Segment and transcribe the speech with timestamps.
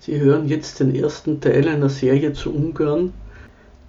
[0.00, 3.12] Sie hören jetzt den ersten Teil einer Serie zu Ungarn,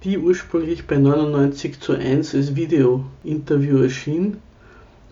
[0.02, 4.38] die ursprünglich bei 99 zu 1 als Video-Interview erschien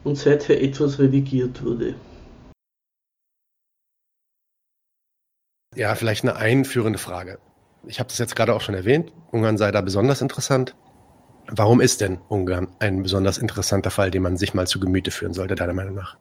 [0.05, 1.95] und seither etwas redigiert wurde.
[5.77, 7.39] Ja, vielleicht eine einführende Frage.
[7.87, 9.13] Ich habe das jetzt gerade auch schon erwähnt.
[9.31, 10.75] Ungarn sei da besonders interessant.
[11.47, 15.33] Warum ist denn Ungarn ein besonders interessanter Fall, den man sich mal zu Gemüte führen
[15.33, 16.19] sollte, deiner Meinung nach?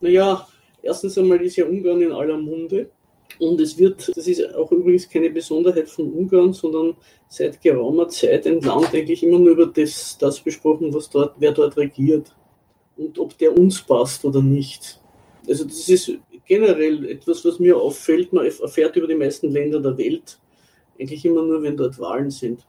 [0.00, 0.46] Naja,
[0.82, 2.90] erstens einmal ist ja Ungarn in aller Munde.
[3.38, 6.96] Und es wird, das ist auch übrigens keine Besonderheit von Ungarn, sondern
[7.28, 11.52] seit geraumer Zeit ein Land eigentlich immer nur über das, das besprochen, was dort, wer
[11.52, 12.34] dort regiert
[12.96, 15.00] und ob der uns passt oder nicht.
[15.48, 16.12] Also das ist
[16.46, 18.32] generell etwas, was mir auffällt.
[18.32, 20.38] Man erfährt über die meisten Länder der Welt
[20.98, 22.64] eigentlich immer nur, wenn dort Wahlen sind.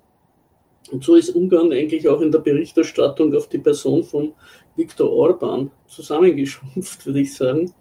[0.92, 4.34] Und so ist Ungarn eigentlich auch in der Berichterstattung auf die Person von
[4.76, 7.74] Viktor Orban zusammengeschrumpft, würde ich sagen.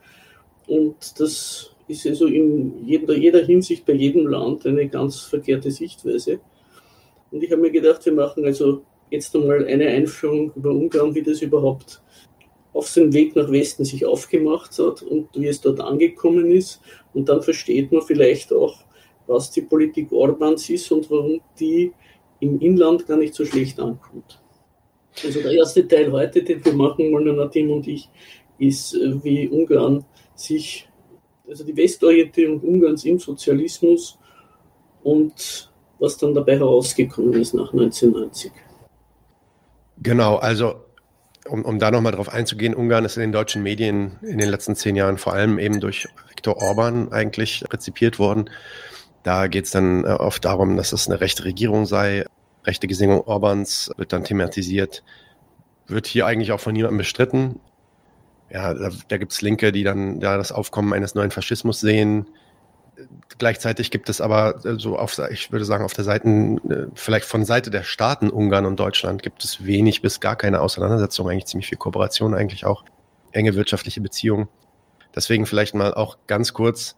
[0.67, 6.41] Und das ist also in jeder, jeder Hinsicht bei jedem Land eine ganz verkehrte Sichtweise.
[7.31, 11.23] Und ich habe mir gedacht, wir machen also jetzt einmal eine Einführung über Ungarn, wie
[11.23, 12.03] das überhaupt
[12.73, 16.81] auf seinem Weg nach Westen sich aufgemacht hat und wie es dort angekommen ist.
[17.13, 18.85] Und dann versteht man vielleicht auch,
[19.27, 21.93] was die Politik Orbans ist und warum die
[22.41, 24.41] im Inland gar nicht so schlecht ankommt.
[25.25, 28.09] Also der erste Teil heute, den wir machen wollen, Nadim und ich,
[28.59, 30.89] ist, äh, wie Ungarn sich,
[31.55, 34.19] also die Westorientierung Ungarns im Sozialismus
[35.05, 38.51] und was dann dabei herausgekommen ist nach 1990.
[40.03, 40.75] Genau, also
[41.49, 44.75] um, um da nochmal drauf einzugehen, Ungarn ist in den deutschen Medien in den letzten
[44.75, 48.51] zehn Jahren vor allem eben durch Viktor Orban eigentlich rezipiert worden.
[49.23, 52.27] Da geht es dann äh, oft darum, dass es eine rechte Regierung sei.
[52.65, 55.05] Rechte Gesinnung Orbans wird dann thematisiert.
[55.87, 57.61] Wird hier eigentlich auch von niemandem bestritten.
[58.55, 62.29] Ja, da, da gibt es Linke, die dann da das Aufkommen eines neuen Faschismus sehen.
[63.39, 67.45] Gleichzeitig gibt es aber so auf, ich würde sagen, auf der Seite, äh, vielleicht von
[67.45, 71.67] Seite der Staaten Ungarn und Deutschland gibt es wenig bis gar keine Auseinandersetzung, eigentlich ziemlich
[71.67, 72.85] viel Kooperation, eigentlich auch
[73.33, 74.47] enge wirtschaftliche Beziehungen.
[75.17, 76.95] Deswegen vielleicht mal auch ganz kurz,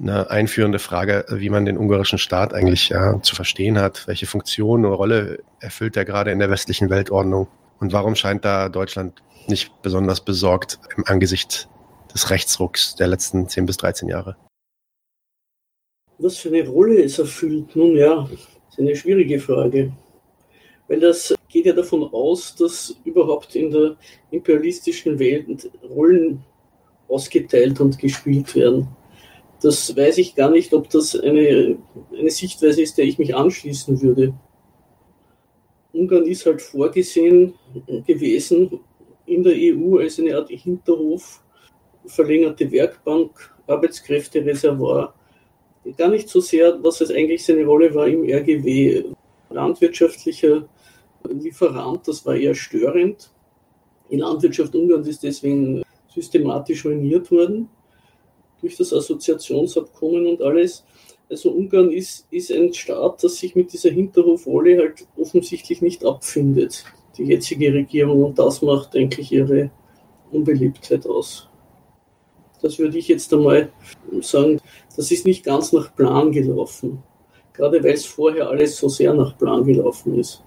[0.00, 4.06] eine einführende Frage, wie man den ungarischen Staat eigentlich ja, zu verstehen hat.
[4.06, 7.48] Welche Funktion oder Rolle erfüllt er gerade in der westlichen Weltordnung?
[7.78, 11.68] Und warum scheint da Deutschland nicht besonders besorgt im Angesicht
[12.14, 14.36] des Rechtsrucks der letzten 10 bis 13 Jahre?
[16.18, 17.74] Was für eine Rolle es erfüllt?
[17.74, 19.92] Nun ja, ist eine schwierige Frage.
[20.88, 23.96] Weil das geht ja davon aus, dass überhaupt in der
[24.30, 26.44] imperialistischen Welt Rollen
[27.08, 28.88] ausgeteilt und gespielt werden
[29.62, 31.78] das weiß ich gar nicht, ob das eine,
[32.16, 34.34] eine Sichtweise ist, der ich mich anschließen würde.
[35.92, 37.54] Ungarn ist halt vorgesehen
[38.06, 38.80] gewesen
[39.26, 41.42] in der EU als eine Art Hinterhof,
[42.06, 45.14] verlängerte Werkbank, Arbeitskräftereservoir.
[45.96, 49.04] Gar nicht so sehr, was es eigentlich seine Rolle war im RGW.
[49.50, 50.68] Landwirtschaftlicher
[51.28, 53.30] Lieferant, das war eher störend.
[54.10, 57.68] Die Landwirtschaft Ungarns ist deswegen systematisch ruiniert worden
[58.60, 60.84] durch das Assoziationsabkommen und alles.
[61.30, 66.84] Also Ungarn ist, ist ein Staat, das sich mit dieser Hinterhofrolle halt offensichtlich nicht abfindet,
[67.16, 68.22] die jetzige Regierung.
[68.24, 69.70] Und das macht eigentlich ihre
[70.30, 71.48] Unbeliebtheit aus.
[72.60, 73.70] Das würde ich jetzt einmal
[74.20, 74.60] sagen,
[74.96, 77.02] das ist nicht ganz nach Plan gelaufen.
[77.52, 80.42] Gerade weil es vorher alles so sehr nach Plan gelaufen ist.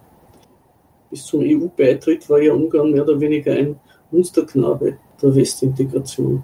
[1.09, 3.79] Bis zum EU-Beitritt war ja Ungarn mehr oder weniger ein
[4.11, 6.43] Musterknabe der Westintegration.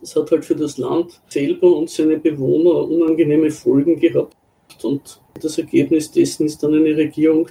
[0.00, 4.36] Das hat halt für das Land selber und seine Bewohner unangenehme Folgen gehabt.
[4.82, 7.48] Und das Ergebnis dessen ist dann eine Regierung,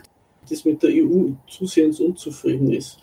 [0.49, 2.99] die mit der EU zusehends unzufrieden ist.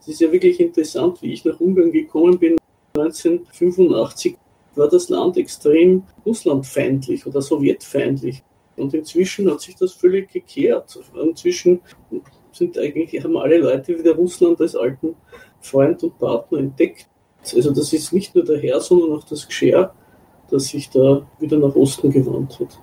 [0.00, 2.56] Es ist ja wirklich interessant, wie ich nach Ungarn gekommen bin.
[2.94, 4.36] 1985
[4.76, 8.42] war das Land extrem russlandfeindlich oder sowjetfeindlich.
[8.76, 10.98] Und inzwischen hat sich das völlig gekehrt.
[11.14, 11.80] Inzwischen
[12.52, 15.14] sind eigentlich, haben alle Leute wieder Russland als alten
[15.60, 17.08] Freund und Partner entdeckt.
[17.54, 19.94] Also das ist nicht nur der Herr, sondern auch das Geschirr,
[20.50, 22.78] das sich da wieder nach Osten gewandt hat.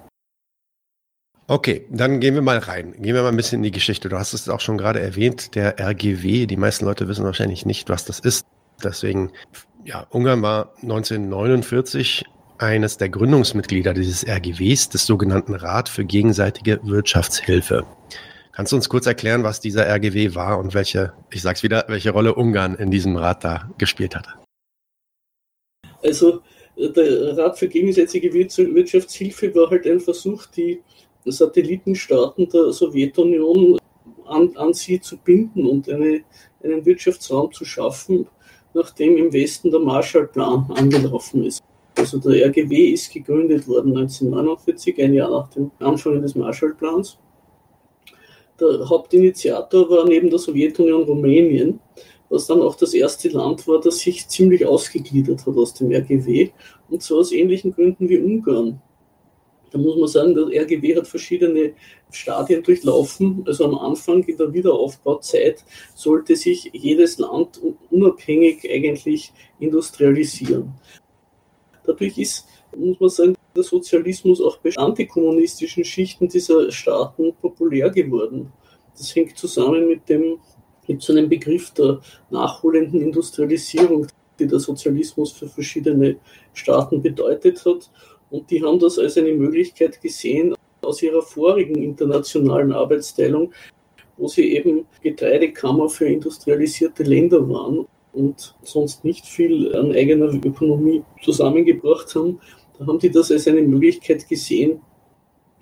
[1.51, 2.93] Okay, dann gehen wir mal rein.
[2.93, 4.07] Gehen wir mal ein bisschen in die Geschichte.
[4.07, 6.45] Du hast es auch schon gerade erwähnt, der RGW.
[6.45, 8.45] Die meisten Leute wissen wahrscheinlich nicht, was das ist.
[8.81, 9.33] Deswegen,
[9.83, 12.23] ja, Ungarn war 1949
[12.57, 17.85] eines der Gründungsmitglieder dieses RGWs, des sogenannten Rat für gegenseitige Wirtschaftshilfe.
[18.53, 22.11] Kannst du uns kurz erklären, was dieser RGW war und welche, ich sag's wieder, welche
[22.11, 24.29] Rolle Ungarn in diesem Rat da gespielt hat?
[26.01, 26.43] Also
[26.77, 30.81] der Rat für gegensätzliche Wirtschaftshilfe war halt ein Versuch, die
[31.25, 33.77] Satellitenstaaten der Sowjetunion
[34.25, 36.21] an, an sie zu binden und eine,
[36.63, 38.27] einen Wirtschaftsraum zu schaffen,
[38.73, 41.61] nachdem im Westen der Marshallplan angelaufen ist.
[41.95, 47.17] Also der RGW ist gegründet worden 1949, ein Jahr nach dem Anfang des Marshallplans.
[48.59, 51.79] Der Hauptinitiator war neben der Sowjetunion Rumänien,
[52.29, 56.51] was dann auch das erste Land war, das sich ziemlich ausgegliedert hat aus dem RGW,
[56.89, 58.81] und zwar aus ähnlichen Gründen wie Ungarn.
[59.71, 61.73] Da muss man sagen, der RGW hat verschiedene
[62.11, 63.43] Stadien durchlaufen.
[63.47, 65.63] Also am Anfang in der Wiederaufbauzeit
[65.95, 67.59] sollte sich jedes Land
[67.89, 70.73] unabhängig eigentlich industrialisieren.
[71.85, 72.45] Dadurch ist,
[72.75, 78.51] muss man sagen, der Sozialismus auch bei antikommunistischen Schichten dieser Staaten populär geworden.
[78.97, 80.37] Das hängt zusammen mit dem,
[80.87, 84.07] mit so einem Begriff der nachholenden Industrialisierung,
[84.37, 86.17] die der Sozialismus für verschiedene
[86.53, 87.89] Staaten bedeutet hat.
[88.31, 93.53] Und die haben das als eine Möglichkeit gesehen aus ihrer vorigen internationalen Arbeitsteilung,
[94.17, 101.03] wo sie eben Getreidekammer für industrialisierte Länder waren und sonst nicht viel an eigener Ökonomie
[101.21, 102.39] zusammengebracht haben.
[102.79, 104.81] Da haben die das als eine Möglichkeit gesehen,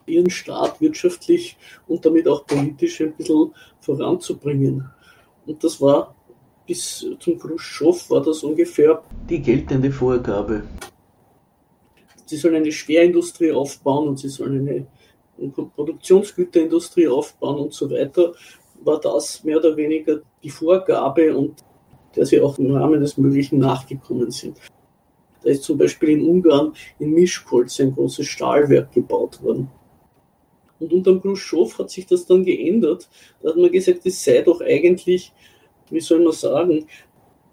[0.05, 1.57] ihren Staat wirtschaftlich
[1.87, 3.51] und damit auch politisch ein bisschen
[3.81, 4.89] voranzubringen.
[5.45, 6.15] Und das war
[6.67, 10.63] bis zum Khrushchev war das ungefähr die geltende Vorgabe
[12.29, 14.87] sie sollen eine Schwerindustrie aufbauen und sie sollen eine,
[15.75, 18.33] Produktionsgüterindustrie aufbauen und so weiter,
[18.83, 21.63] war das mehr oder weniger die Vorgabe und
[22.15, 24.57] der sie auch im Rahmen des Möglichen nachgekommen sind.
[25.41, 29.69] Da ist zum Beispiel in Ungarn in Mischkolz ein großes Stahlwerk gebaut worden.
[30.79, 33.09] Und unter Khrushchev hat sich das dann geändert.
[33.41, 35.31] Da hat man gesagt, es sei doch eigentlich,
[35.89, 36.85] wie soll man sagen,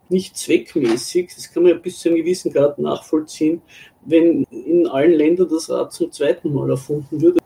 [0.08, 3.62] nicht zweckmäßig, das kann man ja bis zu einem gewissen Grad nachvollziehen,
[4.04, 7.40] wenn in allen Ländern das Rad zum zweiten Mal erfunden würde,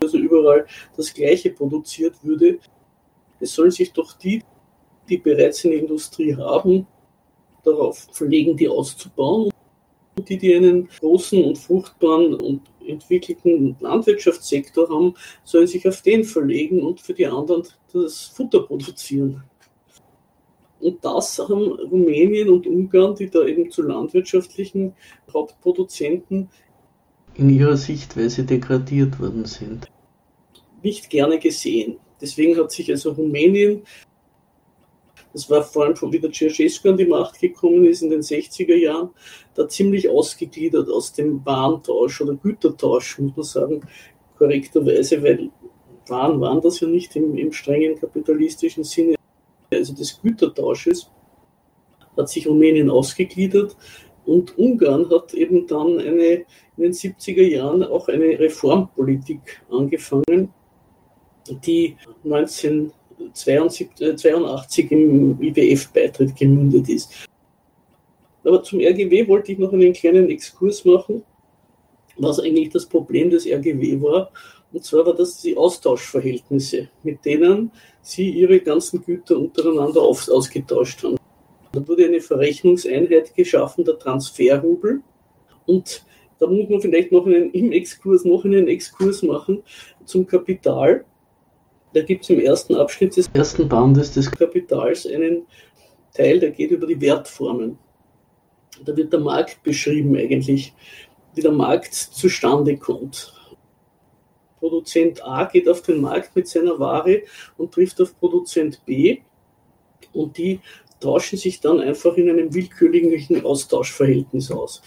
[0.00, 0.66] also überall
[0.96, 2.58] das Gleiche produziert würde.
[3.40, 4.42] Es sollen sich doch die,
[5.08, 6.86] die bereits eine Industrie haben,
[7.64, 9.50] darauf verlegen, die auszubauen.
[10.16, 15.14] Und die, die einen großen und fruchtbaren und entwickelten Landwirtschaftssektor haben,
[15.44, 19.42] sollen sich auf den verlegen und für die anderen das Futter produzieren.
[20.82, 24.94] Und das haben Rumänien und Ungarn, die da eben zu landwirtschaftlichen
[25.32, 26.50] Hauptproduzenten
[27.34, 29.88] in ihrer Sichtweise degradiert worden sind,
[30.82, 31.98] nicht gerne gesehen.
[32.20, 33.82] Deswegen hat sich also Rumänien,
[35.32, 38.74] das war vor allem schon wieder Ceausescu an die Macht gekommen ist in den 60er
[38.74, 39.10] Jahren,
[39.54, 43.80] da ziemlich ausgegliedert aus dem Warentausch oder Gütertausch, muss man sagen,
[44.36, 45.50] korrekterweise, weil
[46.08, 49.14] Waren waren das ja nicht im, im strengen kapitalistischen Sinne
[49.82, 51.10] also des Gütertausches,
[52.16, 53.76] hat sich Rumänien ausgegliedert
[54.24, 56.44] und Ungarn hat eben dann eine,
[56.76, 60.54] in den 70er Jahren auch eine Reformpolitik angefangen,
[61.64, 67.12] die 1982 im IWF-Beitritt gemündet ist.
[68.44, 71.24] Aber zum RGW wollte ich noch einen kleinen Exkurs machen,
[72.16, 74.30] was eigentlich das Problem des RGW war.
[74.72, 77.70] Und zwar war das die Austauschverhältnisse, mit denen
[78.00, 81.16] sie ihre ganzen Güter untereinander auf, ausgetauscht haben.
[81.72, 85.00] Da wurde eine Verrechnungseinheit geschaffen, der Transferrubel.
[85.66, 86.04] Und
[86.38, 89.62] da muss man vielleicht noch einen, im Exkurs noch einen Exkurs machen
[90.04, 91.04] zum Kapital.
[91.94, 95.46] Da gibt es im ersten Abschnitt des ersten Bandes des Kapitals einen
[96.14, 97.78] Teil, der geht über die Wertformen.
[98.84, 100.74] Da wird der Markt beschrieben eigentlich,
[101.34, 103.32] wie der Markt zustande kommt.
[104.62, 107.22] Produzent A geht auf den Markt mit seiner Ware
[107.56, 109.18] und trifft auf Produzent B
[110.12, 110.60] und die
[111.00, 114.80] tauschen sich dann einfach in einem willkürlichen Austauschverhältnis aus.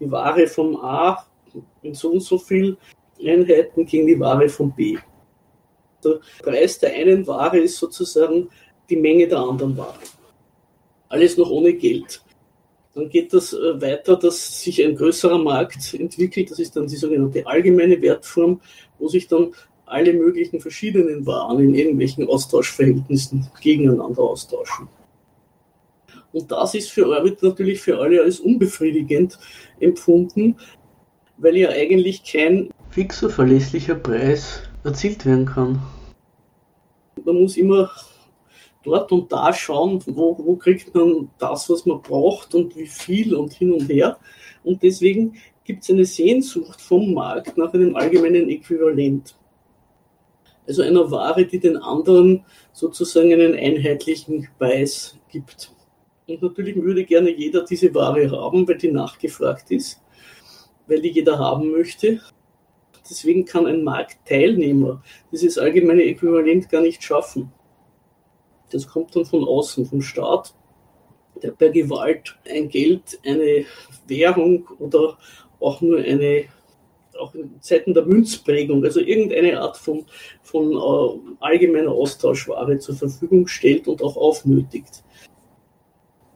[0.00, 1.26] Die Ware vom A
[1.82, 2.78] in so und so viel
[3.22, 4.96] Einheiten gegen die Ware von B.
[6.02, 8.48] Der Preis der einen Ware ist sozusagen
[8.88, 9.98] die Menge der anderen Ware.
[11.10, 12.22] Alles noch ohne Geld.
[12.98, 16.50] Dann geht das äh, weiter, dass sich ein größerer Markt entwickelt.
[16.50, 18.60] Das ist dann die sogenannte allgemeine Wertform,
[18.98, 19.52] wo sich dann
[19.86, 24.88] alle möglichen verschiedenen Waren in irgendwelchen Austauschverhältnissen gegeneinander austauschen.
[26.32, 29.38] Und das ist für Orbit natürlich für alle als unbefriedigend
[29.78, 30.56] empfunden,
[31.36, 35.80] weil ja eigentlich kein fixer, verlässlicher Preis erzielt werden kann.
[37.24, 37.90] Man muss immer
[38.88, 43.34] dort und da schauen, wo, wo kriegt man das, was man braucht und wie viel
[43.34, 44.18] und hin und her.
[44.64, 49.36] Und deswegen gibt es eine Sehnsucht vom Markt nach einem allgemeinen Äquivalent.
[50.66, 55.72] Also einer Ware, die den anderen sozusagen einen einheitlichen Preis gibt.
[56.26, 60.02] Und natürlich würde gerne jeder diese Ware haben, weil die nachgefragt ist,
[60.86, 62.20] weil die jeder haben möchte.
[63.08, 65.02] Deswegen kann ein Marktteilnehmer
[65.32, 67.50] dieses allgemeine Äquivalent gar nicht schaffen.
[68.70, 70.54] Das kommt dann von außen, vom Staat
[71.58, 73.64] per Gewalt ein Geld, eine
[74.06, 75.18] Währung oder
[75.60, 76.44] auch nur eine
[77.18, 80.04] auch in Zeiten der Münzprägung, also irgendeine Art von,
[80.42, 85.02] von äh, allgemeiner Austauschware zur Verfügung stellt und auch aufnötigt.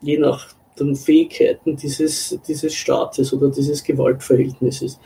[0.00, 0.48] Je nach
[0.78, 4.98] den Fähigkeiten dieses, dieses Staates oder dieses Gewaltverhältnisses.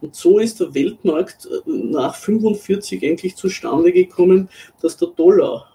[0.00, 4.48] Und so ist der Weltmarkt äh, nach 1945 eigentlich zustande gekommen,
[4.80, 5.67] dass der Dollar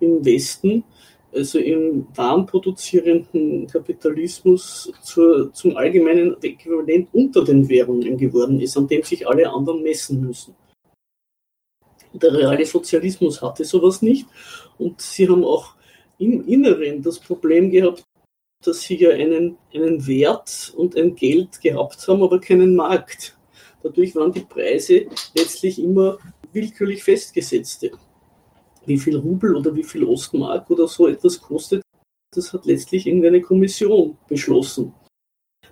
[0.00, 0.84] im Westen
[1.32, 9.02] also im warenproduzierenden Kapitalismus zur, zum allgemeinen Äquivalent unter den Währungen geworden ist, an dem
[9.02, 10.54] sich alle anderen messen müssen.
[12.14, 14.26] Der reale Sozialismus hatte sowas nicht
[14.78, 15.74] und sie haben auch
[16.18, 18.04] im Inneren das Problem gehabt,
[18.64, 23.36] dass sie ja einen, einen Wert und ein Geld gehabt haben, aber keinen Markt.
[23.82, 26.18] Dadurch waren die Preise letztlich immer
[26.52, 27.92] willkürlich festgesetzte
[28.88, 31.82] wie viel Rubel oder wie viel Ostmark oder so etwas kostet,
[32.34, 34.92] das hat letztlich irgendeine Kommission beschlossen.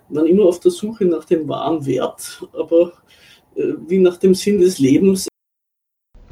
[0.09, 2.93] Man immer auf der Suche nach dem wahren Wert, aber
[3.55, 5.27] äh, wie nach dem Sinn des Lebens.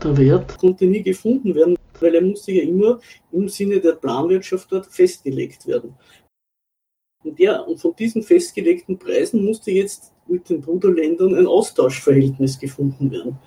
[0.02, 3.00] Der Wert konnte nie gefunden werden, weil er musste ja immer
[3.32, 5.96] im Sinne der Planwirtschaft dort festgelegt werden.
[7.24, 13.12] Und, ja, und von diesen festgelegten Preisen musste jetzt mit den Bruderländern ein Austauschverhältnis gefunden
[13.12, 13.40] werden.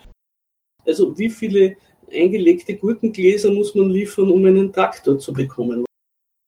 [0.84, 1.76] Also wie viele
[2.12, 5.84] eingelegte Gurkengläser muss man liefern, um einen Traktor zu bekommen.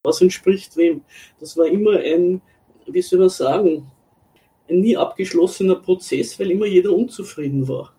[0.04, 1.02] Was entspricht wem?
[1.38, 2.40] Das war immer ein,
[2.86, 3.90] wie soll man sagen,
[4.68, 7.92] ein nie abgeschlossener Prozess, weil immer jeder unzufrieden war.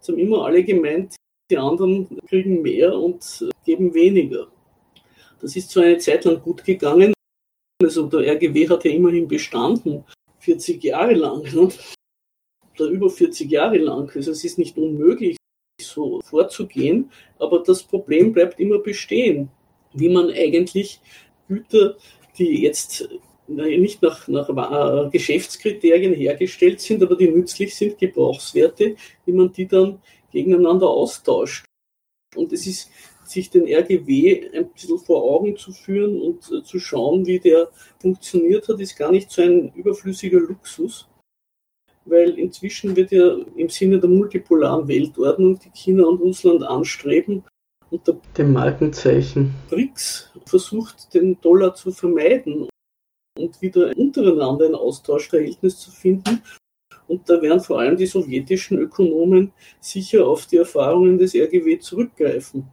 [0.00, 1.16] Es haben immer alle gemeint,
[1.50, 4.48] die anderen kriegen mehr und geben weniger.
[5.40, 7.12] Das ist zwar eine Zeit lang gut gegangen,
[7.82, 10.04] also der RGW hat ja immerhin bestanden,
[10.38, 11.68] 40 Jahre lang, ne?
[12.78, 14.10] oder über 40 Jahre lang.
[14.14, 15.36] Also es ist nicht unmöglich,
[15.96, 19.48] so vorzugehen, aber das Problem bleibt immer bestehen,
[19.94, 21.00] wie man eigentlich
[21.48, 21.96] Güter,
[22.38, 23.08] die jetzt
[23.48, 30.00] nicht nach, nach Geschäftskriterien hergestellt sind, aber die nützlich sind, Gebrauchswerte, wie man die dann
[30.32, 31.64] gegeneinander austauscht.
[32.34, 32.90] Und es ist
[33.24, 37.68] sich den RGW ein bisschen vor Augen zu führen und äh, zu schauen, wie der
[37.98, 41.08] funktioniert hat, ist gar nicht so ein überflüssiger Luxus
[42.06, 47.44] weil inzwischen wird ja im Sinne der multipolaren Weltordnung, die China und Russland anstreben,
[47.90, 52.68] unter dem Markenzeichen BRICS versucht, den Dollar zu vermeiden
[53.38, 56.42] und wieder untereinander ein Austauschverhältnis zu finden.
[57.06, 62.66] Und da werden vor allem die sowjetischen Ökonomen sicher auf die Erfahrungen des RGW zurückgreifen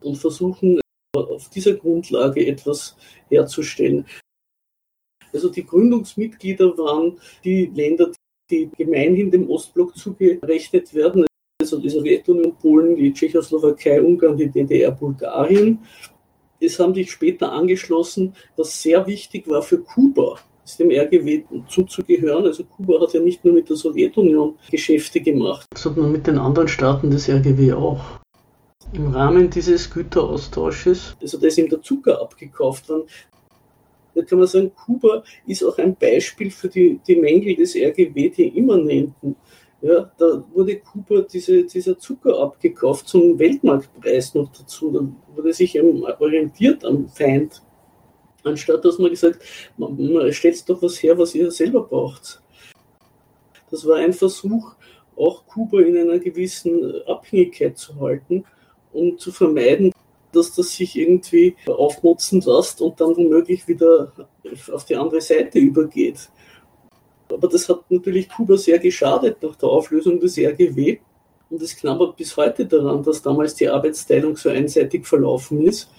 [0.00, 0.80] und versuchen,
[1.16, 2.96] auf dieser Grundlage etwas
[3.28, 4.06] herzustellen.
[5.32, 8.12] Also die Gründungsmitglieder waren die Länder,
[8.50, 11.26] die gemeinhin dem Ostblock zugerechnet werden,
[11.60, 15.80] also die Sowjetunion, Polen, die Tschechoslowakei, Ungarn, die DDR, Bulgarien.
[16.60, 20.38] Es haben sich später angeschlossen, was sehr wichtig war für Kuba,
[20.78, 22.44] dem RGW zuzugehören.
[22.46, 26.68] Also Kuba hat ja nicht nur mit der Sowjetunion Geschäfte gemacht, sondern mit den anderen
[26.68, 28.00] Staaten des RGW auch.
[28.92, 33.04] Im Rahmen dieses Güteraustausches, also da ist ihm der Zucker abgekauft worden,
[34.18, 38.30] da kann man sagen, Kuba ist auch ein Beispiel für die, die Mängel des RGW,
[38.30, 39.36] die immanenten.
[39.80, 44.90] Ja, da wurde Kuba diese, dieser Zucker abgekauft zum Weltmarktpreis noch dazu.
[44.90, 47.62] Da wurde sich orientiert am Feind.
[48.42, 49.40] Anstatt dass man gesagt,
[49.76, 52.42] man, man stellt doch was her, was ihr selber braucht.
[53.70, 54.74] Das war ein Versuch,
[55.14, 58.44] auch Kuba in einer gewissen Abhängigkeit zu halten,
[58.92, 59.92] um zu vermeiden,
[60.32, 64.12] dass das sich irgendwie aufmotzen lässt und dann womöglich wieder
[64.72, 66.28] auf die andere Seite übergeht.
[67.30, 70.98] Aber das hat natürlich Kuba sehr geschadet nach der Auflösung des RGW.
[71.50, 75.90] Und es knabbert bis heute daran, dass damals die Arbeitsteilung so einseitig verlaufen ist.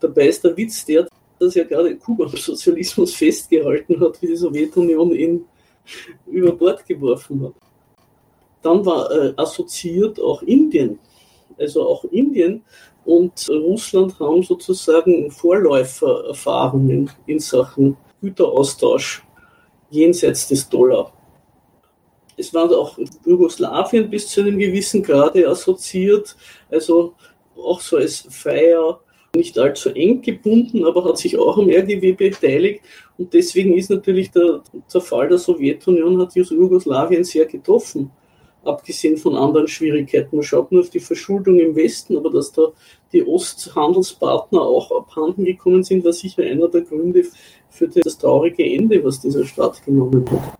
[0.00, 4.36] Dabei ist der Witz der, dass ja gerade Kuba am Sozialismus festgehalten hat, wie die
[4.36, 5.44] Sowjetunion ihn
[6.26, 7.54] über Bord geworfen hat.
[8.62, 10.98] Dann war äh, assoziiert auch Indien.
[11.58, 12.62] Also auch Indien
[13.04, 19.22] und Russland haben sozusagen Vorläufererfahrungen in Sachen Güteraustausch
[19.90, 21.12] jenseits des Dollar.
[22.36, 26.36] Es war auch Jugoslawien bis zu einem gewissen Grade assoziiert,
[26.70, 27.14] also
[27.56, 29.00] auch so als Feier,
[29.36, 32.82] nicht allzu eng gebunden, aber hat sich auch am RGW beteiligt.
[33.18, 38.10] Und deswegen ist natürlich der Zerfall der Sowjetunion hat Jugoslawien sehr getroffen
[38.66, 40.36] abgesehen von anderen Schwierigkeiten.
[40.36, 42.68] Man schaut nur auf die Verschuldung im Westen, aber dass da
[43.12, 47.24] die Osthandelspartner auch abhanden gekommen sind, war sicher einer der Gründe
[47.70, 50.58] für das traurige Ende, was dieser Staat genommen hat.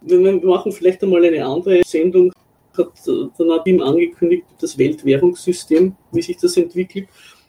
[0.00, 2.32] Wir machen vielleicht einmal eine andere Sendung,
[2.76, 7.08] hat der Nadim angekündigt, das Weltwährungssystem, wie sich das entwickelt.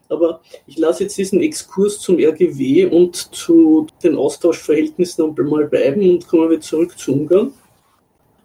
[0.09, 6.27] Aber ich lasse jetzt diesen Exkurs zum RGW und zu den Austauschverhältnissen mal bleiben und
[6.27, 7.53] komme wieder zurück zu Ungarn.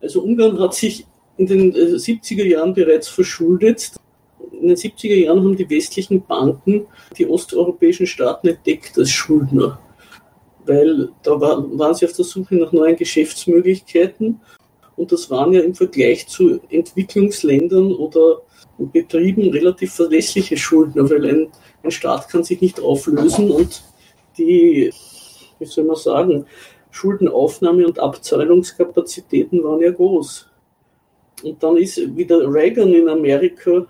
[0.05, 1.07] Also Ungarn hat sich
[1.39, 3.93] in den 70er äh, Jahren bereits verschuldet.
[4.53, 9.81] In den 70er Jahren haben die westlichen Banken die osteuropäischen Staaten entdeckt als Schuldner,
[10.67, 14.41] weil da war, waren sie auf der Suche nach neuen Geschäftsmöglichkeiten
[14.97, 18.43] und das waren ja im Vergleich zu Entwicklungsländern oder
[18.77, 21.49] Betrieben relativ verlässliche Schuldner, weil ein,
[21.83, 23.83] ein Staat kann sich nicht auflösen und
[24.37, 24.93] die,
[25.59, 26.47] wie soll man sagen,
[26.95, 30.49] Schuldenaufnahme und Abzahlungskapazitäten waren ja groß.
[31.43, 33.85] Und dann ist wieder Reagan in Amerika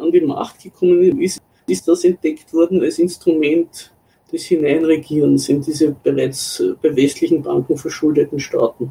[0.00, 3.92] an die Macht gekommen, ist, ist das entdeckt worden als Instrument
[4.32, 8.90] des Hineinregierens in diese bereits bei westlichen Banken verschuldeten Staaten.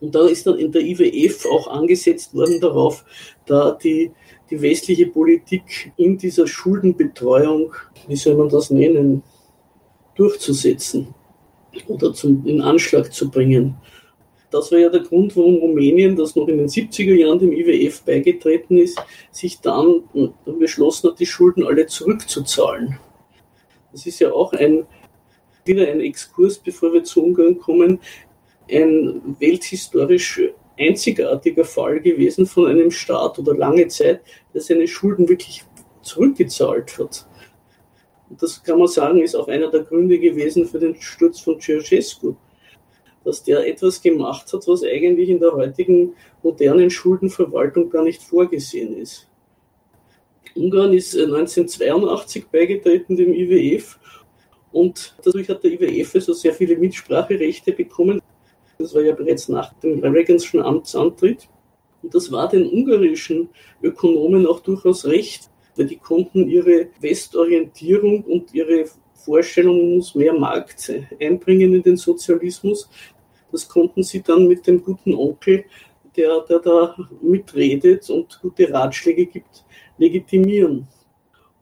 [0.00, 3.04] Und da ist dann in der IWF auch angesetzt worden darauf,
[3.44, 4.10] da die,
[4.50, 7.74] die westliche Politik in dieser Schuldenbetreuung,
[8.08, 9.22] wie soll man das nennen,
[10.16, 11.14] durchzusetzen
[11.88, 13.76] oder zum, in Anschlag zu bringen.
[14.50, 18.02] Das war ja der Grund, warum Rumänien, das noch in den 70er Jahren dem IWF
[18.02, 19.00] beigetreten ist,
[19.32, 20.04] sich dann
[20.58, 22.98] beschlossen hat, die Schulden alle zurückzuzahlen.
[23.90, 24.86] Das ist ja auch ein,
[25.64, 27.98] wieder ein Exkurs, bevor wir zu Ungarn kommen,
[28.70, 30.40] ein welthistorisch
[30.78, 34.20] einzigartiger Fall gewesen von einem Staat oder lange Zeit,
[34.52, 35.64] der seine Schulden wirklich
[36.02, 37.26] zurückgezahlt hat.
[38.30, 41.60] Und das kann man sagen, ist auch einer der Gründe gewesen für den Sturz von
[41.60, 42.34] Ceausescu,
[43.24, 48.96] dass der etwas gemacht hat, was eigentlich in der heutigen modernen Schuldenverwaltung gar nicht vorgesehen
[48.96, 49.28] ist.
[50.54, 53.98] Ungarn ist 1982 äh, beigetreten dem IWF
[54.72, 58.20] und dadurch hat der IWF also sehr viele Mitspracherechte bekommen.
[58.78, 61.48] Das war ja bereits nach dem Reaganschen Amtsantritt.
[62.02, 63.48] Und das war den ungarischen
[63.82, 70.92] Ökonomen auch durchaus recht, weil die konnten ihre Westorientierung und ihre Vorstellung, muss mehr Markt
[71.20, 72.88] einbringen in den Sozialismus.
[73.50, 75.64] Das konnten sie dann mit dem guten Onkel,
[76.16, 79.64] der, der da mitredet und gute Ratschläge gibt,
[79.98, 80.86] legitimieren.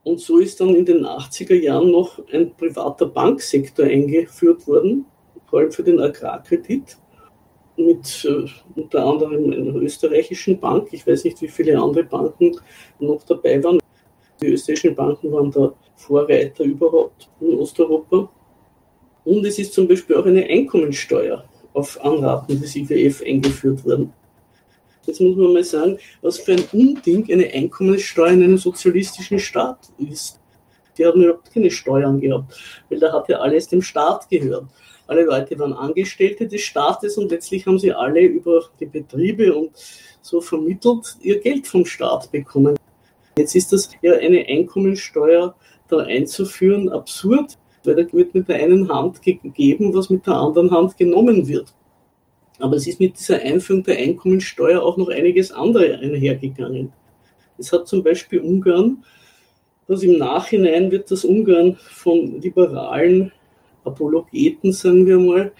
[0.04, 5.06] Und so ist dann in den 80er Jahren noch ein privater Banksektor eingeführt worden,
[5.46, 6.96] vor allem für den Agrarkredit
[7.76, 10.88] mit äh, unter anderem einer österreichischen Bank.
[10.92, 12.56] Ich weiß nicht, wie viele andere Banken
[12.98, 13.80] noch dabei waren.
[14.42, 18.28] Die österreichischen Banken waren da Vorreiter überhaupt in Osteuropa.
[19.24, 24.12] Und es ist zum Beispiel auch eine Einkommensteuer auf Anraten des IWF eingeführt worden.
[25.06, 29.92] Jetzt muss man mal sagen, was für ein Unding eine Einkommenssteuer in einem sozialistischen Staat
[29.98, 30.40] ist.
[30.98, 34.66] Die haben überhaupt keine Steuern gehabt, weil da hat ja alles dem Staat gehört.
[35.06, 39.70] Alle Leute waren Angestellte des Staates und letztlich haben sie alle über die Betriebe und
[40.20, 42.76] so vermittelt ihr Geld vom Staat bekommen.
[43.38, 45.54] Jetzt ist das ja eine Einkommensteuer
[45.88, 50.70] da einzuführen absurd, weil da wird mit der einen Hand gegeben, was mit der anderen
[50.70, 51.74] Hand genommen wird.
[52.58, 56.92] Aber es ist mit dieser Einführung der Einkommensteuer auch noch einiges andere einhergegangen.
[57.58, 59.04] Es hat zum Beispiel Ungarn,
[59.88, 63.32] was im Nachhinein wird das Ungarn von Liberalen
[63.84, 65.52] Apologeten, sagen wir mal,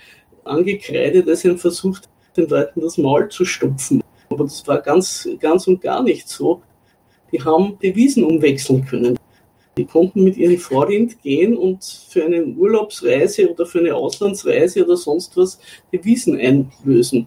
[0.45, 1.99] angekreidet, als ein Versuch,
[2.37, 4.03] den Leuten das Maul zu stopfen.
[4.31, 6.63] Aber das war ganz, ganz und gar nicht so.
[7.33, 9.18] Die haben Devisen umwechseln können.
[9.79, 14.99] Die konnten mit ihren Vorrind gehen und für eine Urlaubsreise oder für eine Auslandsreise oder
[14.99, 15.59] sonst was
[15.90, 17.27] Devisen einlösen.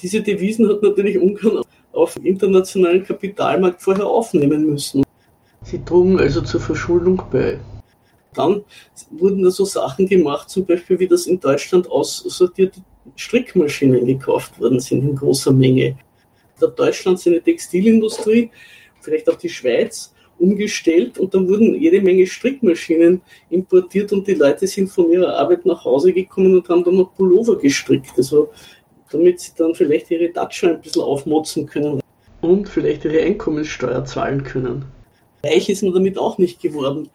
[0.00, 1.62] Diese Devisen hat natürlich Ungarn
[1.92, 5.04] auf dem internationalen Kapitalmarkt vorher aufnehmen müssen.
[5.62, 7.58] Sie trugen also zur Verschuldung bei.
[8.34, 8.64] Dann
[9.10, 12.80] wurden da so Sachen gemacht, zum Beispiel wie das in Deutschland aussortierte
[13.16, 15.98] Strickmaschinen gekauft worden sind in großer Menge.
[16.60, 18.50] Da Deutschland seine Textilindustrie,
[19.08, 24.66] vielleicht auch die Schweiz, umgestellt und dann wurden jede Menge Strickmaschinen importiert und die Leute
[24.66, 28.12] sind von ihrer Arbeit nach Hause gekommen und haben dann noch Pullover gestrickt.
[28.16, 28.50] Also
[29.10, 32.00] damit sie dann vielleicht ihre Datsche ein bisschen aufmotzen können
[32.40, 34.84] und vielleicht ihre Einkommenssteuer zahlen können.
[35.44, 37.08] Reich ist man damit auch nicht geworden.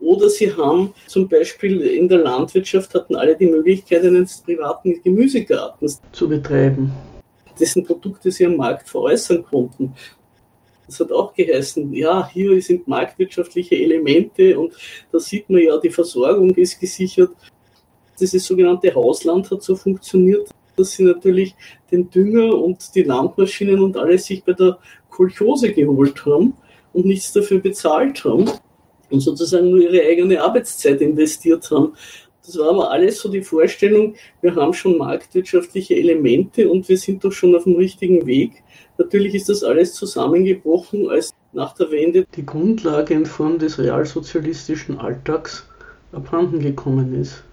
[0.00, 5.90] Oder sie haben zum Beispiel in der Landwirtschaft hatten alle die Möglichkeit, einen privaten Gemüsegarten
[6.12, 6.92] zu betreiben,
[7.58, 9.94] dessen Produkte sie am Markt veräußern konnten.
[10.88, 14.72] Das hat auch geheißen, ja, hier sind marktwirtschaftliche Elemente und
[15.12, 17.30] da sieht man ja, die Versorgung ist gesichert.
[18.18, 21.54] Dieses sogenannte Hausland hat so funktioniert, dass sie natürlich
[21.90, 24.78] den Dünger und die Landmaschinen und alles sich bei der
[25.10, 26.54] Kolchose geholt haben
[26.94, 28.50] und nichts dafür bezahlt haben
[29.10, 31.92] und sozusagen nur ihre eigene Arbeitszeit investiert haben.
[32.48, 37.22] Das war aber alles so die Vorstellung, wir haben schon marktwirtschaftliche Elemente und wir sind
[37.22, 38.62] doch schon auf dem richtigen Weg.
[38.96, 44.96] Natürlich ist das alles zusammengebrochen, als nach der Wende die Grundlage in Form des realsozialistischen
[44.96, 45.68] Alltags
[46.10, 47.44] abhanden gekommen ist.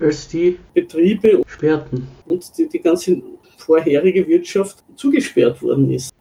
[0.00, 3.22] Als die Betriebe sperrten und die, die ganze
[3.58, 6.12] vorherige Wirtschaft zugesperrt worden ist.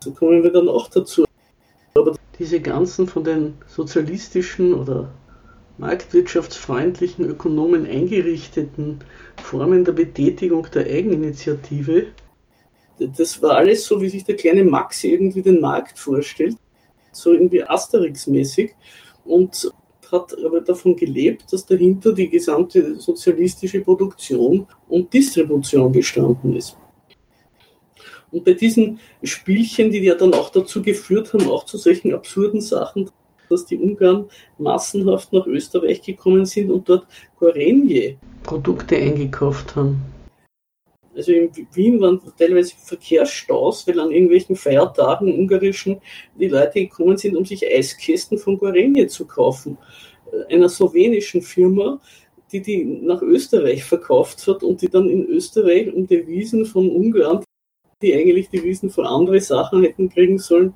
[0.00, 1.24] So kommen wir dann auch dazu.
[1.94, 5.10] Aber diese ganzen von den sozialistischen oder
[5.78, 9.00] marktwirtschaftsfreundlichen Ökonomen eingerichteten
[9.42, 12.08] Formen der Betätigung der Eigeninitiative,
[12.98, 16.56] das war alles so, wie sich der kleine Max irgendwie den Markt vorstellt,
[17.12, 18.72] so irgendwie Asterix-mäßig
[19.24, 19.72] und
[20.10, 26.76] hat aber davon gelebt, dass dahinter die gesamte sozialistische Produktion und Distribution gestanden ist.
[28.30, 32.60] Und bei diesen Spielchen, die ja dann auch dazu geführt haben, auch zu solchen absurden
[32.60, 33.10] Sachen,
[33.50, 34.26] dass die Ungarn
[34.58, 37.06] massenhaft nach Österreich gekommen sind und dort
[37.38, 40.00] Gorenje-Produkte eingekauft haben.
[41.18, 46.00] Also in Wien waren teilweise Verkehrsstaus, weil an irgendwelchen Feiertagen ungarischen
[46.38, 49.76] die Leute gekommen sind, um sich Eiskästen von Gorenje zu kaufen.
[50.30, 52.00] Äh, einer slowenischen Firma,
[52.52, 57.42] die die nach Österreich verkauft hat und die dann in Österreich um Devisen von Ungarn,
[58.00, 60.72] die eigentlich Devisen für andere Sachen hätten kriegen sollen,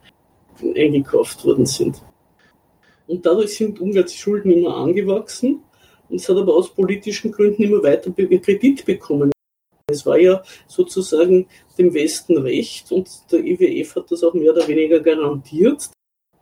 [0.74, 2.02] eingekauft worden sind.
[3.12, 5.62] Und dadurch sind Ungarns Schulden immer angewachsen
[6.09, 9.31] und es hat aber aus politischen Gründen immer weiter Kredit bekommen.
[9.87, 11.46] Es war ja sozusagen
[11.77, 15.90] dem Westen recht und der IWF hat das auch mehr oder weniger garantiert,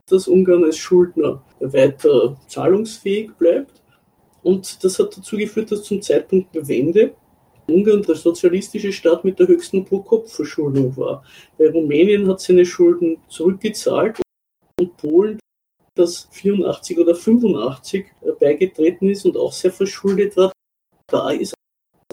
[0.09, 3.83] dass Ungarn als Schuldner weiter zahlungsfähig bleibt.
[4.45, 7.15] Und das hat dazu geführt, dass zum Zeitpunkt der Wende
[7.67, 11.25] Ungarn der sozialistische Staat mit der höchsten Pro-Kopf-Verschuldung war.
[11.59, 14.21] Bei Rumänien hat seine Schulden zurückgezahlt
[14.79, 15.41] und Polen,
[15.95, 18.07] das 84 oder 85
[18.39, 20.53] beigetreten ist und auch sehr verschuldet war,
[21.09, 21.55] da ist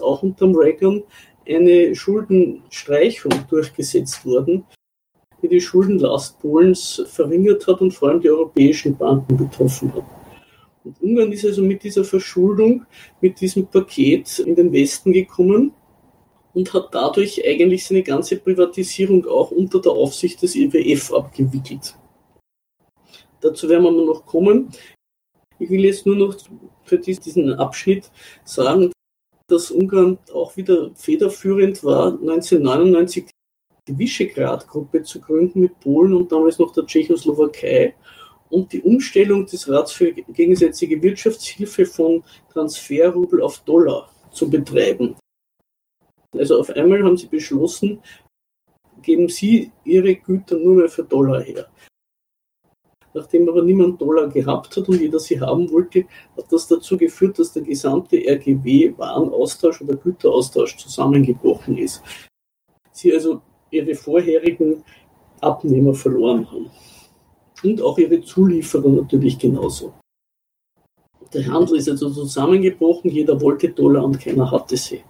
[0.02, 1.02] auch unter Reagan
[1.48, 4.64] eine Schuldenstreichung durchgesetzt worden,
[5.42, 10.04] die die Schuldenlast Polens verringert hat und vor allem die europäischen Banken betroffen hat.
[10.84, 12.84] Und Ungarn ist also mit dieser Verschuldung,
[13.20, 15.72] mit diesem Paket in den Westen gekommen
[16.54, 21.94] und hat dadurch eigentlich seine ganze Privatisierung auch unter der Aufsicht des IWF abgewickelt.
[23.40, 24.70] Dazu werden wir noch kommen.
[25.58, 26.36] Ich will jetzt nur noch
[26.84, 28.10] für diesen Abschnitt
[28.44, 28.92] sagen,
[29.48, 33.30] dass Ungarn auch wieder federführend war, 1999
[33.88, 37.94] die Visegrad-Gruppe zu gründen mit Polen und damals noch der Tschechoslowakei
[38.50, 42.22] und die Umstellung des Rats für gegensätzliche Wirtschaftshilfe von
[42.52, 45.16] Transferrubel auf Dollar zu betreiben.
[46.32, 48.02] Also auf einmal haben sie beschlossen,
[49.02, 51.68] geben sie ihre Güter nur mehr für Dollar her.
[53.14, 56.04] Nachdem aber niemand Dollar gehabt hat und jeder sie haben wollte,
[56.36, 62.02] hat das dazu geführt, dass der gesamte RGW-Warenaustausch oder Güteraustausch zusammengebrochen ist.
[62.92, 63.40] Sie also
[63.70, 64.84] ihre vorherigen
[65.40, 66.70] Abnehmer verloren haben.
[67.62, 69.94] Und auch ihre Zulieferer natürlich genauso.
[71.32, 75.02] Der Handel ist also zusammengebrochen, jeder wollte Dollar und keiner hatte sie.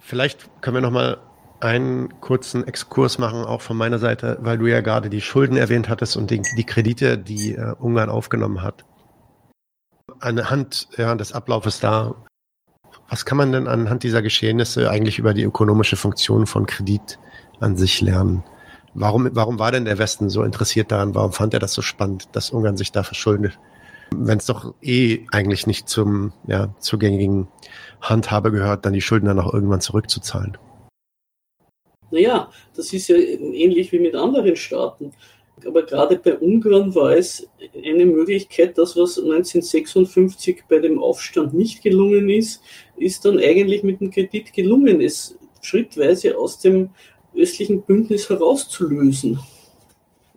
[0.00, 1.18] Vielleicht können wir nochmal
[1.60, 5.88] einen kurzen Exkurs machen, auch von meiner Seite, weil du ja gerade die Schulden erwähnt
[5.88, 8.84] hattest und die, die Kredite, die äh, Ungarn aufgenommen hat.
[10.20, 12.14] Anhand ja, des Ablaufes da,
[13.08, 17.18] was kann man denn anhand dieser Geschehnisse eigentlich über die ökonomische Funktion von Kredit
[17.60, 18.42] an sich lernen?
[18.94, 21.14] Warum, warum war denn der Westen so interessiert daran?
[21.14, 23.58] Warum fand er das so spannend, dass Ungarn sich da verschuldet?
[24.14, 27.48] Wenn es doch eh eigentlich nicht zum ja, zugängigen
[28.00, 30.56] Handhabe gehört, dann die Schulden dann auch irgendwann zurückzuzahlen.
[32.14, 35.12] Naja, das ist ja ähnlich wie mit anderen Staaten.
[35.66, 41.82] Aber gerade bei Ungarn war es eine Möglichkeit, das, was 1956 bei dem Aufstand nicht
[41.82, 42.62] gelungen ist,
[42.96, 46.90] ist dann eigentlich mit dem Kredit gelungen, es schrittweise aus dem
[47.34, 49.40] östlichen Bündnis herauszulösen,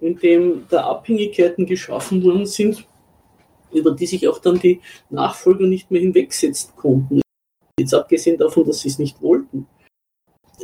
[0.02, 2.88] indem da Abhängigkeiten geschaffen worden sind,
[3.72, 7.22] über die sich auch dann die Nachfolger nicht mehr hinwegsetzen konnten.
[7.80, 9.68] Jetzt abgesehen davon, dass sie es nicht wollten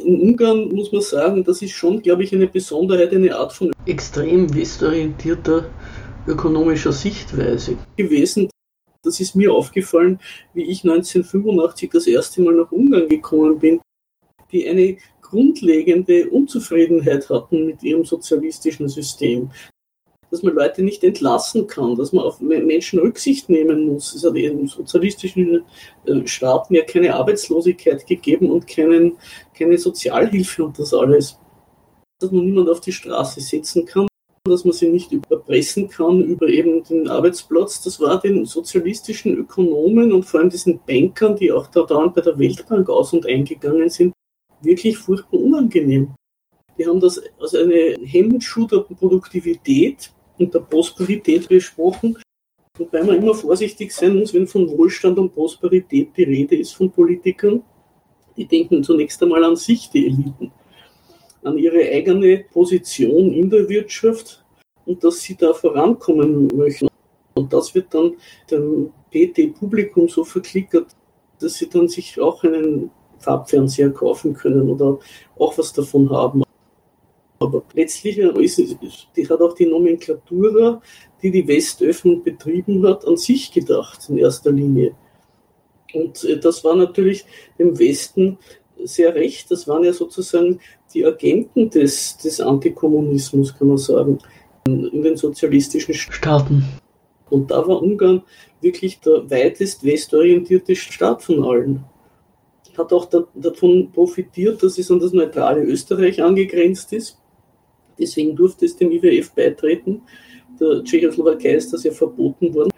[0.04, 3.72] in Ungarn muss man sagen, das ist schon, glaube ich, eine Besonderheit, eine Art von
[3.86, 5.66] extrem westorientierter
[6.28, 8.50] ökonomischer Sichtweise gewesen.
[9.04, 10.20] Das ist mir aufgefallen,
[10.54, 13.82] wie ich 1985 das erste Mal nach Ungarn gekommen bin,
[14.52, 19.52] die eine grundlegende Unzufriedenheit hatten mit ihrem sozialistischen System
[20.34, 24.16] dass man Leute nicht entlassen kann, dass man auf Menschen Rücksicht nehmen muss.
[24.16, 25.64] Es hat in sozialistischen
[26.06, 29.16] äh, Staaten ja keine Arbeitslosigkeit gegeben und keinen,
[29.56, 31.38] keine Sozialhilfe und das alles.
[32.20, 34.08] Dass man niemand auf die Straße setzen kann,
[34.44, 37.84] dass man sie nicht überpressen kann über eben den Arbeitsplatz.
[37.84, 42.22] Das war den sozialistischen Ökonomen und vor allem diesen Bankern, die auch da dauernd bei
[42.22, 44.14] der Weltbank aus und eingegangen sind,
[44.64, 46.16] wirklich furchtbar unangenehm.
[46.76, 52.18] Die die haben das als eine Hemmschuh der Produktivität und der Prosperität besprochen.
[52.78, 56.92] Wobei man immer vorsichtig sein muss, wenn von Wohlstand und Prosperität die Rede ist von
[56.92, 57.62] Politikern.
[58.36, 60.52] Die denken zunächst einmal an sich, die Eliten,
[61.44, 64.44] an ihre eigene Position in der Wirtschaft
[64.86, 66.88] und dass sie da vorankommen möchten.
[67.36, 68.14] Und das wird dann
[68.50, 70.88] dem PT-Publikum so verklickert,
[71.40, 75.00] dass sie dann sich auch einen Farbfernseher kaufen können oder
[75.38, 76.43] auch was davon haben.
[77.44, 80.82] Aber letztlich hat auch die Nomenklatura,
[81.22, 84.96] die die Westöffnung betrieben hat, an sich gedacht in erster Linie.
[85.94, 87.26] Und äh, das war natürlich
[87.60, 88.38] dem Westen
[88.84, 89.52] sehr recht.
[89.52, 90.60] Das waren ja sozusagen
[90.94, 94.20] die Agenten des, des Antikommunismus, kann man sagen,
[94.66, 96.66] in den sozialistischen Staaten.
[97.30, 98.24] Und da war Ungarn
[98.62, 101.84] wirklich der weitest westorientierte Staat von allen.
[102.78, 107.20] Hat auch da, davon profitiert, dass es an das neutrale Österreich angegrenzt ist.
[107.98, 110.02] Deswegen durfte es dem IWF beitreten.
[110.60, 112.72] Der Tschechoslowakei ist das ja verboten worden.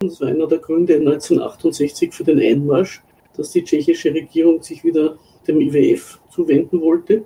[0.00, 3.02] Das war einer der Gründe 1968 für den Einmarsch,
[3.36, 7.24] dass die tschechische Regierung sich wieder dem IWF zuwenden wollte.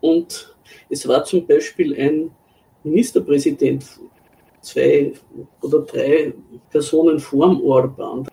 [0.00, 0.56] Und
[0.90, 2.30] es war zum Beispiel ein
[2.84, 3.84] Ministerpräsident
[4.60, 5.12] zwei
[5.62, 6.32] oder drei
[6.70, 8.28] Personen vorm Orban,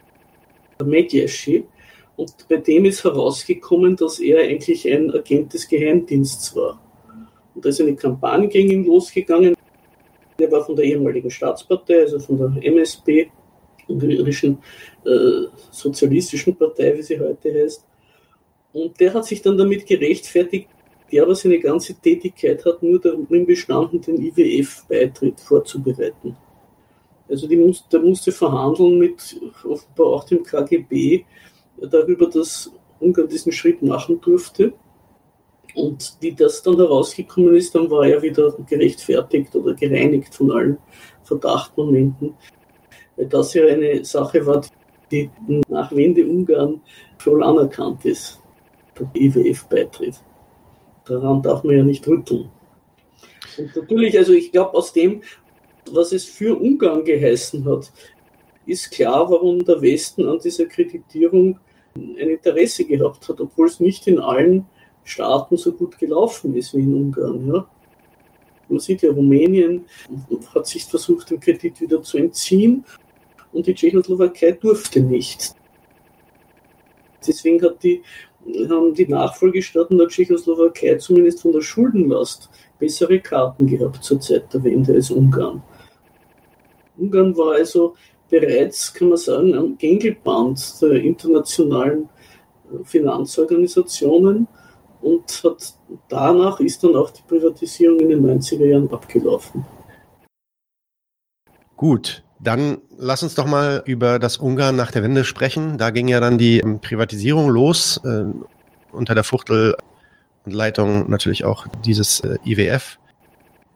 [0.79, 1.65] der Medjeschi,
[2.17, 6.81] und bei dem ist herausgekommen, dass er eigentlich ein Agent des Geheimdienstes war.
[7.55, 9.55] Und da ist eine Kampagne gegen ihn losgegangen.
[10.37, 13.31] Er war von der ehemaligen Staatspartei, also von der MSP,
[13.87, 14.57] ungarischen
[15.05, 17.85] äh, Sozialistischen Partei, wie sie heute heißt.
[18.73, 20.67] Und der hat sich dann damit gerechtfertigt,
[21.11, 26.35] der aber seine ganze Tätigkeit hat nur darin bestanden, den IWF-Beitritt vorzubereiten.
[27.29, 31.23] Also muss, der musste verhandeln mit offenbar auch dem KGB
[31.77, 34.73] darüber, dass Ungarn diesen Schritt machen durfte.
[35.75, 40.77] Und wie das dann herausgekommen ist, dann war er wieder gerechtfertigt oder gereinigt von allen
[41.23, 42.33] Verdachtmomenten.
[43.17, 44.65] Weil das ja eine Sache war,
[45.11, 45.29] die
[45.67, 46.81] nach Wende Ungarn
[47.17, 48.39] voll anerkannt ist,
[48.97, 50.15] der IWF-Beitritt
[51.05, 52.49] daran darf man ja nicht rütteln.
[53.57, 55.21] Und natürlich, also ich glaube, aus dem,
[55.91, 57.91] was es für Ungarn geheißen hat,
[58.65, 61.59] ist klar, warum der Westen an dieser Kreditierung
[61.95, 64.65] ein Interesse gehabt hat, obwohl es nicht in allen
[65.05, 67.47] Staaten so gut gelaufen ist wie in Ungarn.
[67.47, 67.65] Ja.
[68.67, 69.85] Man sieht ja, Rumänien
[70.53, 72.83] hat sich versucht, den Kredit wieder zu entziehen
[73.53, 75.55] und die Tschechoslowakei durfte nicht.
[77.25, 78.01] Deswegen hat die
[78.69, 84.63] haben die Nachfolgestaaten der Tschechoslowakei zumindest von der Schuldenlast bessere Karten gehabt zur Zeit der
[84.63, 85.63] Wende als Ungarn.
[86.97, 87.95] Ungarn war also
[88.29, 92.09] bereits, kann man sagen, am Gängelband der internationalen
[92.71, 94.47] äh, Finanzorganisationen
[95.05, 95.75] und hat
[96.09, 99.63] danach ist dann auch die Privatisierung in den 90er Jahren abgelaufen.
[101.77, 105.77] Gut, dann lass uns doch mal über das Ungarn nach der Wende sprechen.
[105.77, 108.25] Da ging ja dann die ähm, Privatisierung los, äh,
[108.91, 109.75] unter der Fuchtel
[110.45, 112.97] und Leitung natürlich auch dieses äh, IWF.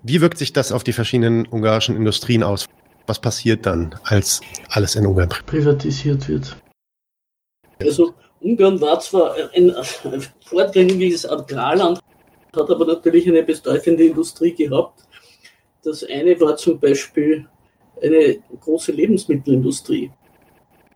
[0.01, 2.65] Wie wirkt sich das auf die verschiedenen ungarischen Industrien aus?
[3.05, 6.57] Was passiert dann, als alles in Ungarn privatisiert wird?
[7.81, 9.73] Also Ungarn war zwar ein,
[10.45, 11.99] vordringliches Agrarland,
[12.55, 15.01] hat aber natürlich eine bedeutende Industrie gehabt.
[15.83, 17.47] Das eine war zum Beispiel
[18.01, 20.11] eine große Lebensmittelindustrie.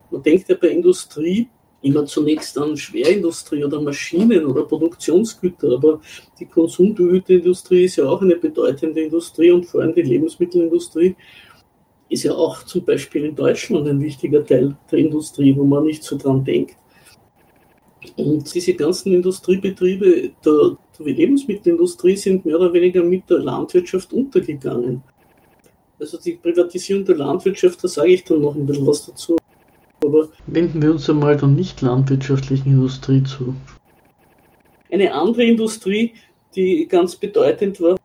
[0.10, 1.50] Man denkt ja bei Industrie
[1.82, 6.00] immer zunächst an Schwerindustrie oder Maschinen oder Produktionsgüter, aber
[6.40, 11.16] die Konsumgüterindustrie ist ja auch eine bedeutende Industrie und vor allem die Lebensmittelindustrie
[12.10, 16.04] ist ja auch zum Beispiel in Deutschland ein wichtiger Teil der Industrie, wo man nicht
[16.04, 16.78] so dran denkt.
[18.18, 25.04] Und diese ganzen Industriebetriebe der, der Lebensmittelindustrie sind mehr oder weniger mit der Landwirtschaft untergegangen.
[26.00, 29.38] Also die Privatisierung der Landwirtschaft, da sage ich dann noch ein bisschen was dazu.
[30.04, 33.56] Aber wenden wir uns einmal der nicht landwirtschaftlichen Industrie zu.
[34.92, 36.14] Eine andere Industrie,
[36.56, 37.98] die ganz bedeutend war,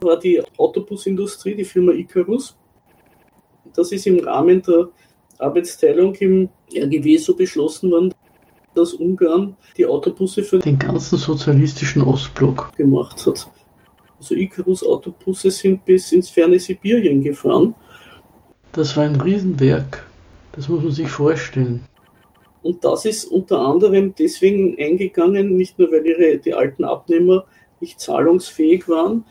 [0.00, 2.56] war die Autobusindustrie, die Firma Icarus.
[3.74, 4.88] Das ist im Rahmen der
[5.38, 8.14] Arbeitsteilung im RGW so beschlossen worden,
[8.74, 13.48] dass Ungarn die Autobusse für den ganzen sozialistischen Ostblock gemacht hat.
[14.18, 17.74] Also Icarus-Autobusse sind bis ins ferne Sibirien gefahren.
[18.72, 20.06] Das war ein Riesenwerk.
[20.52, 21.84] Das muss man sich vorstellen.
[22.62, 27.44] Und das ist unter anderem deswegen eingegangen, nicht nur weil ihre, die alten Abnehmer
[27.80, 29.24] nicht zahlungsfähig waren,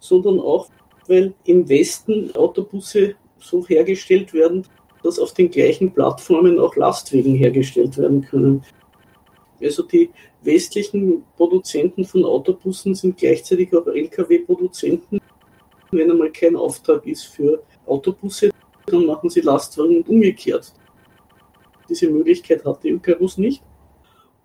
[0.00, 0.68] sondern auch,
[1.06, 4.66] weil im Westen Autobusse so hergestellt werden,
[5.04, 8.64] dass auf den gleichen Plattformen auch Lastwagen hergestellt werden können.
[9.60, 10.10] Also die
[10.42, 15.20] westlichen Produzenten von Autobussen sind gleichzeitig auch Lkw-Produzenten.
[15.90, 18.50] Wenn einmal kein Auftrag ist für Autobusse,
[18.86, 20.72] dann machen sie Lastwagen und umgekehrt.
[21.88, 23.62] Diese Möglichkeit hatte Icarus nicht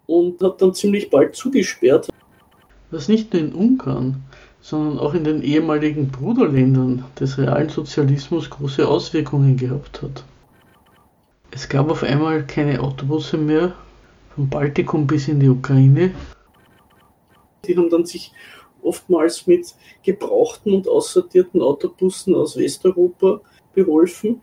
[0.08, 2.10] und hat dann ziemlich bald zugesperrt.
[2.92, 4.24] Was nicht nur in Ungarn,
[4.60, 10.24] sondern auch in den ehemaligen Bruderländern des realen Sozialismus große Auswirkungen gehabt hat.
[11.52, 13.76] Es gab auf einmal keine Autobusse mehr
[14.36, 16.14] vom Baltikum bis in die Ukraine.
[17.66, 18.32] Die haben dann sich
[18.84, 23.42] oftmals mit gebrauchten und aussortierten Autobussen aus Westeuropa
[23.74, 24.42] beholfen,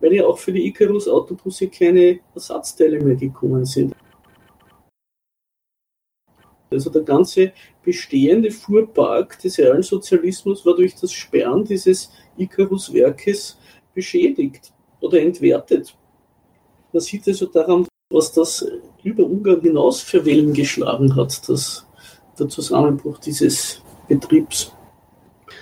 [0.00, 3.94] weil ja auch für die Icarus-Autobusse keine Ersatzteile mehr gekommen sind.
[6.68, 7.52] Also der ganze
[7.84, 13.56] bestehende Fuhrpark des Realsozialismus war durch das Sperren dieses Icarus-Werkes
[13.94, 15.94] beschädigt oder entwertet.
[16.92, 18.66] Man sieht also daran, was das
[19.02, 21.86] über Ungarn hinaus für Wellen geschlagen hat, das,
[22.38, 24.72] der Zusammenbruch dieses Betriebs.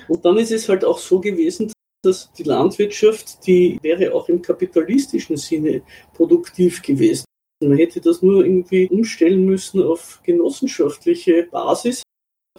[0.08, 4.42] Und dann ist es halt auch so gewesen, dass die Landwirtschaft, die wäre auch im
[4.42, 5.82] kapitalistischen Sinne
[6.14, 7.24] produktiv gewesen.
[7.62, 12.02] Man hätte das nur irgendwie umstellen müssen auf genossenschaftliche Basis.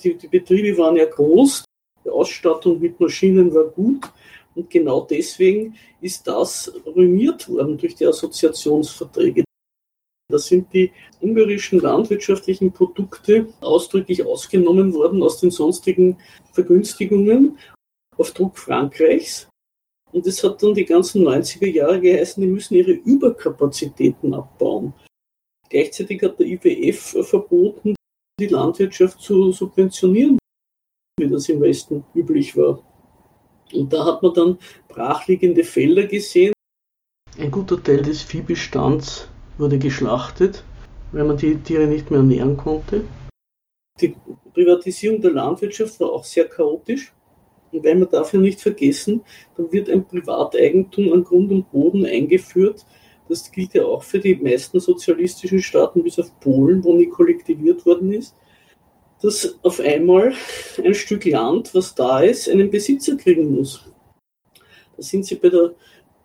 [0.02, 1.66] Die, die Betriebe waren ja groß,
[2.06, 4.10] die Ausstattung mit Maschinen war gut
[4.56, 9.44] und genau deswegen ist das ruiniert worden durch die Assoziationsverträge.
[10.30, 16.18] Da sind die ungarischen landwirtschaftlichen Produkte ausdrücklich ausgenommen worden aus den sonstigen
[16.54, 17.58] Vergünstigungen
[18.18, 19.48] auf Druck Frankreichs.
[20.12, 24.94] Und es hat dann die ganzen 90er Jahre geheißen, die müssen ihre Überkapazitäten abbauen.
[25.70, 27.96] Gleichzeitig hat der IWF verboten,
[28.40, 30.38] die Landwirtschaft zu subventionieren,
[31.20, 32.82] wie das im Westen üblich war.
[33.72, 36.54] Und da hat man dann brachliegende Felder gesehen.
[37.38, 40.64] Ein guter Teil des Viehbestands wurde geschlachtet,
[41.12, 43.06] weil man die Tiere nicht mehr ernähren konnte.
[44.02, 44.16] Die
[44.54, 47.14] Privatisierung der Landwirtschaft war auch sehr chaotisch.
[47.72, 49.22] Und weil man dafür nicht vergessen,
[49.58, 52.86] dann wird ein Privateigentum an Grund und Boden eingeführt.
[53.28, 57.86] Das gilt ja auch für die meisten sozialistischen Staaten, bis auf Polen, wo nie kollektiviert
[57.86, 58.36] worden ist,
[59.24, 60.34] dass auf einmal
[60.84, 63.82] ein Stück Land, was da ist, einen Besitzer kriegen muss.
[64.98, 65.74] Da sind sie bei der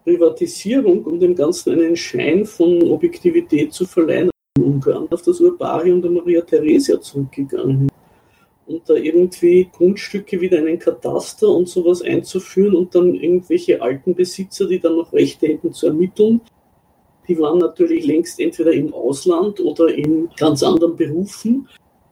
[0.05, 6.03] Privatisierung, um dem Ganzen einen Schein von Objektivität zu verleihen, in Ungarn auf das Urbarium
[6.03, 7.89] der Maria Theresia zurückgegangen
[8.67, 14.15] und da irgendwie Grundstücke wieder in einen Kataster und sowas einzuführen und dann irgendwelche alten
[14.15, 16.41] Besitzer, die dann noch Rechte hätten zu ermitteln.
[17.29, 21.69] Die waren natürlich längst entweder im Ausland oder in ganz anderen Berufen.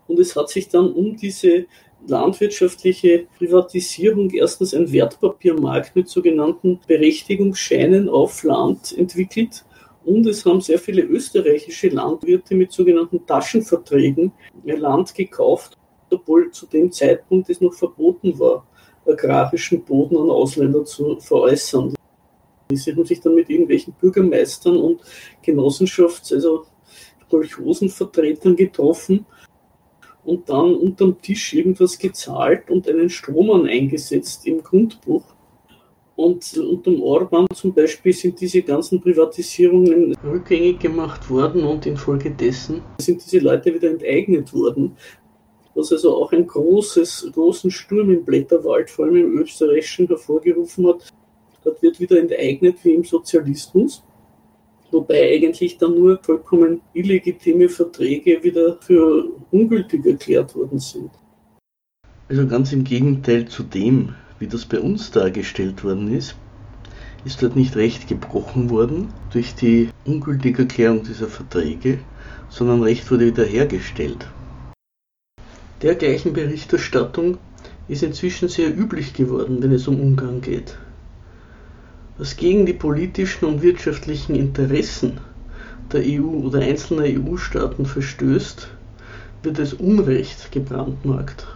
[0.09, 1.67] Und es hat sich dann um diese
[2.07, 9.65] landwirtschaftliche Privatisierung erstens ein Wertpapiermarkt mit sogenannten Berechtigungsscheinen auf Land entwickelt.
[10.05, 14.33] Und es haben sehr viele österreichische Landwirte mit sogenannten Taschenverträgen
[14.65, 15.77] ihr Land gekauft
[16.11, 18.67] obwohl zu dem Zeitpunkt es noch verboten war,
[19.07, 21.95] agrarischen Boden an Ausländer zu veräußern.
[22.73, 25.01] Sie haben sich dann mit irgendwelchen Bürgermeistern und
[25.45, 26.65] Genossenschafts-, also
[27.31, 29.27] Kolchosenvertretern getroffen
[30.27, 35.23] und dann unterm Tisch irgendwas gezahlt und einen Strohmann eingesetzt im Grundbuch.
[36.17, 42.83] Und unter dem Orban zum Beispiel sind diese ganzen Privatisierungen rückgängig gemacht worden und infolgedessen
[42.99, 44.97] sind diese Leute wieder enteignet worden
[45.77, 51.13] was also auch einen großes, großen Sturm im Blätterwald, vor allem im österreichischen, hervorgerufen hat.
[51.63, 54.03] Dort wird wieder enteignet wie im Sozialismus,
[54.93, 61.11] wobei eigentlich dann nur vollkommen illegitime Verträge wieder für ungültig erklärt worden sind.
[62.29, 66.37] Also ganz im Gegenteil zu dem, wie das bei uns dargestellt worden ist,
[67.25, 71.99] ist dort nicht Recht gebrochen worden durch die ungültige Erklärung dieser Verträge,
[72.49, 74.29] sondern Recht wurde wiederhergestellt.
[75.83, 77.39] Dergleichen Berichterstattung
[77.89, 80.79] ist inzwischen sehr üblich geworden, wenn es um Ungarn geht.
[82.19, 85.21] Was gegen die politischen und wirtschaftlichen Interessen
[85.93, 88.69] der EU oder einzelner EU-Staaten verstößt,
[89.43, 91.47] wird als Unrecht gebrandmarkt,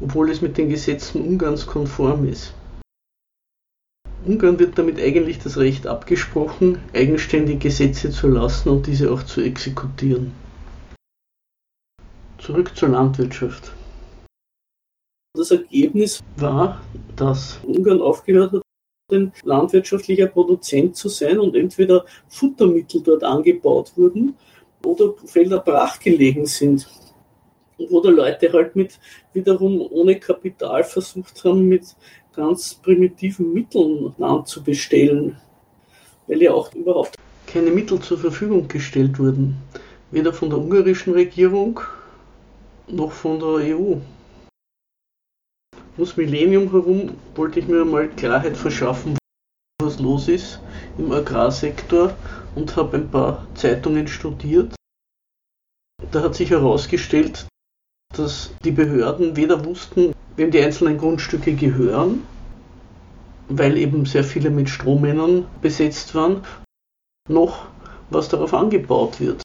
[0.00, 2.52] obwohl es mit den Gesetzen Ungarns konform ist.
[4.26, 9.40] Ungarn wird damit eigentlich das Recht abgesprochen, eigenständig Gesetze zu erlassen und diese auch zu
[9.40, 10.32] exekutieren.
[12.38, 13.72] Zurück zur Landwirtschaft.
[15.34, 16.80] Das Ergebnis war,
[17.16, 18.62] dass Ungarn aufgehört hat,
[19.12, 24.36] ein landwirtschaftlicher Produzent zu sein und entweder Futtermittel dort angebaut wurden
[24.84, 26.88] oder Felder brachgelegen sind.
[27.78, 28.98] Und wo die Leute halt mit
[29.32, 31.96] wiederum ohne Kapital versucht haben, mit
[32.34, 35.36] ganz primitiven Mitteln Land zu bestellen.
[36.26, 39.56] Weil ja auch überhaupt keine Mittel zur Verfügung gestellt wurden,
[40.10, 41.80] weder von der ungarischen Regierung
[42.86, 43.96] noch von der EU.
[46.00, 49.18] Ums Millennium herum wollte ich mir mal Klarheit verschaffen,
[49.82, 50.58] was los ist
[50.96, 52.16] im Agrarsektor
[52.54, 54.74] und habe ein paar Zeitungen studiert.
[56.10, 57.46] Da hat sich herausgestellt,
[58.16, 62.22] dass die Behörden weder wussten, wem die einzelnen Grundstücke gehören,
[63.50, 66.42] weil eben sehr viele mit Strohmännern besetzt waren,
[67.28, 67.68] noch
[68.08, 69.42] was darauf angebaut wird.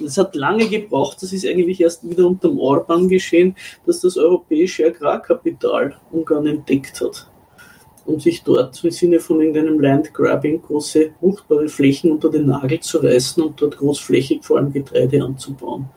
[0.00, 4.16] Es hat lange gebraucht, das ist eigentlich erst wieder unter dem Orban geschehen, dass das
[4.16, 7.30] europäische Agrarkapital Ungarn entdeckt hat
[8.08, 12.98] und sich dort im Sinne von irgendeinem Landgrabbing große, fruchtbare Flächen unter den Nagel zu
[12.98, 15.90] reißen und dort großflächig vor allem Getreide anzubauen.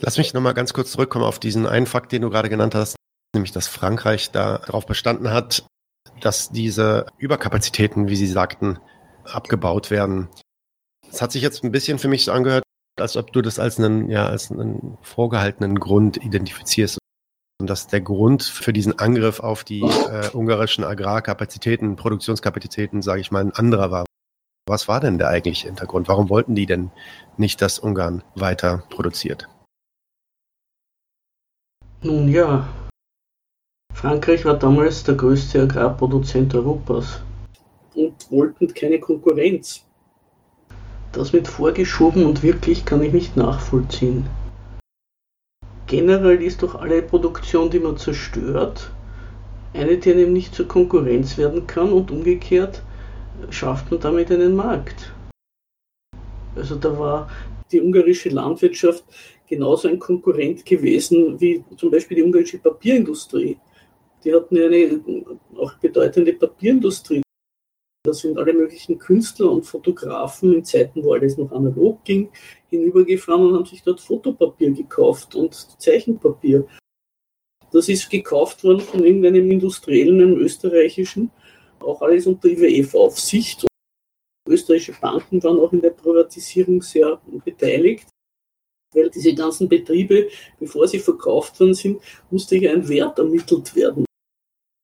[0.00, 2.96] Lass mich nochmal ganz kurz zurückkommen auf diesen einen Fakt, den du gerade genannt hast,
[3.34, 5.64] nämlich dass Frankreich da darauf bestanden hat,
[6.20, 8.78] dass diese Überkapazitäten, wie Sie sagten,
[9.24, 10.28] abgebaut werden.
[11.10, 12.64] Es hat sich jetzt ein bisschen für mich so angehört,
[12.98, 16.98] als ob du das als einen, ja, als einen vorgehaltenen Grund identifizierst.
[17.60, 23.30] Und dass der Grund für diesen Angriff auf die äh, ungarischen Agrarkapazitäten, Produktionskapazitäten, sage ich
[23.30, 24.04] mal, ein anderer war.
[24.68, 26.08] Was war denn der eigentliche Hintergrund?
[26.08, 26.90] Warum wollten die denn
[27.36, 29.48] nicht, dass Ungarn weiter produziert?
[32.02, 32.68] Nun ja,
[33.98, 37.20] Frankreich war damals der größte Agrarproduzent Europas
[37.96, 39.87] und wollten keine Konkurrenz.
[41.12, 44.26] Das mit vorgeschoben und wirklich kann ich nicht nachvollziehen.
[45.86, 48.90] Generell ist doch alle Produktion, die man zerstört,
[49.72, 52.82] eine, die einem nicht zur Konkurrenz werden kann und umgekehrt
[53.50, 55.12] schafft man damit einen Markt.
[56.56, 57.30] Also da war
[57.70, 59.04] die ungarische Landwirtschaft
[59.48, 63.56] genauso ein Konkurrent gewesen wie zum Beispiel die ungarische Papierindustrie.
[64.24, 65.00] Die hatten eine
[65.56, 67.22] auch bedeutende Papierindustrie.
[68.08, 72.30] Da sind alle möglichen Künstler und Fotografen in Zeiten, wo alles noch analog ging,
[72.70, 76.66] hinübergefahren und haben sich dort Fotopapier gekauft und Zeichenpapier.
[77.70, 81.30] Das ist gekauft worden von irgendeinem Industriellen, einem österreichischen,
[81.80, 83.66] auch alles unter IWF-Aufsicht.
[84.48, 88.08] Österreichische Banken waren auch in der Privatisierung sehr beteiligt,
[88.94, 92.00] weil diese ganzen Betriebe, bevor sie verkauft worden sind,
[92.30, 94.07] musste ja ein Wert ermittelt werden.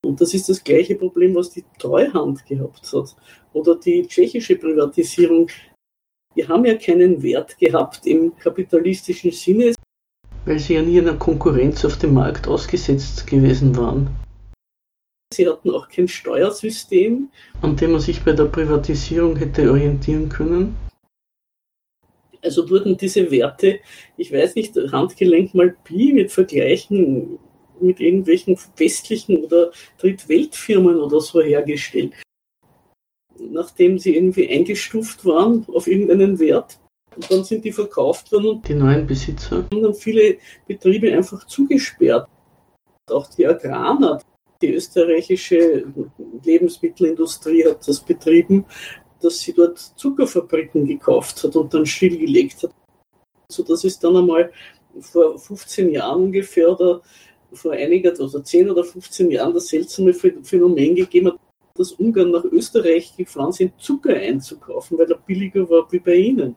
[0.04, 3.16] Und das ist das gleiche Problem, was die Treuhand gehabt hat.
[3.52, 5.48] Oder die tschechische Privatisierung.
[6.36, 9.72] Die haben ja keinen Wert gehabt im kapitalistischen Sinne,
[10.44, 14.10] weil sie ja nie einer Konkurrenz auf dem Markt ausgesetzt gewesen waren.
[15.32, 17.28] Sie hatten auch kein Steuersystem,
[17.62, 20.76] an dem man sich bei der Privatisierung hätte orientieren können.
[22.42, 23.80] Also wurden diese Werte,
[24.16, 27.38] ich weiß nicht, Handgelenk mal Pi mit Vergleichen
[27.80, 32.14] mit irgendwelchen westlichen oder Drittweltfirmen oder so hergestellt.
[33.38, 36.78] Nachdem sie irgendwie eingestuft waren auf irgendeinen Wert,
[37.16, 41.46] und dann sind die verkauft worden und die neuen Besitzer haben dann viele Betriebe einfach
[41.46, 42.28] zugesperrt.
[43.10, 44.20] Auch die Agrana,
[44.60, 45.84] die österreichische
[46.42, 48.64] Lebensmittelindustrie hat das betrieben,
[49.20, 52.74] dass sie dort Zuckerfabriken gekauft hat und dann stillgelegt hat.
[53.48, 54.50] So dass es dann einmal
[55.00, 57.02] vor 15 Jahren ungefähr oder
[57.54, 61.38] vor einiger, also 10 oder 15 Jahren das seltsame Phänomen gegeben hat,
[61.76, 66.56] dass Ungarn nach Österreich gefahren sind, Zucker einzukaufen, weil er billiger war wie bei ihnen.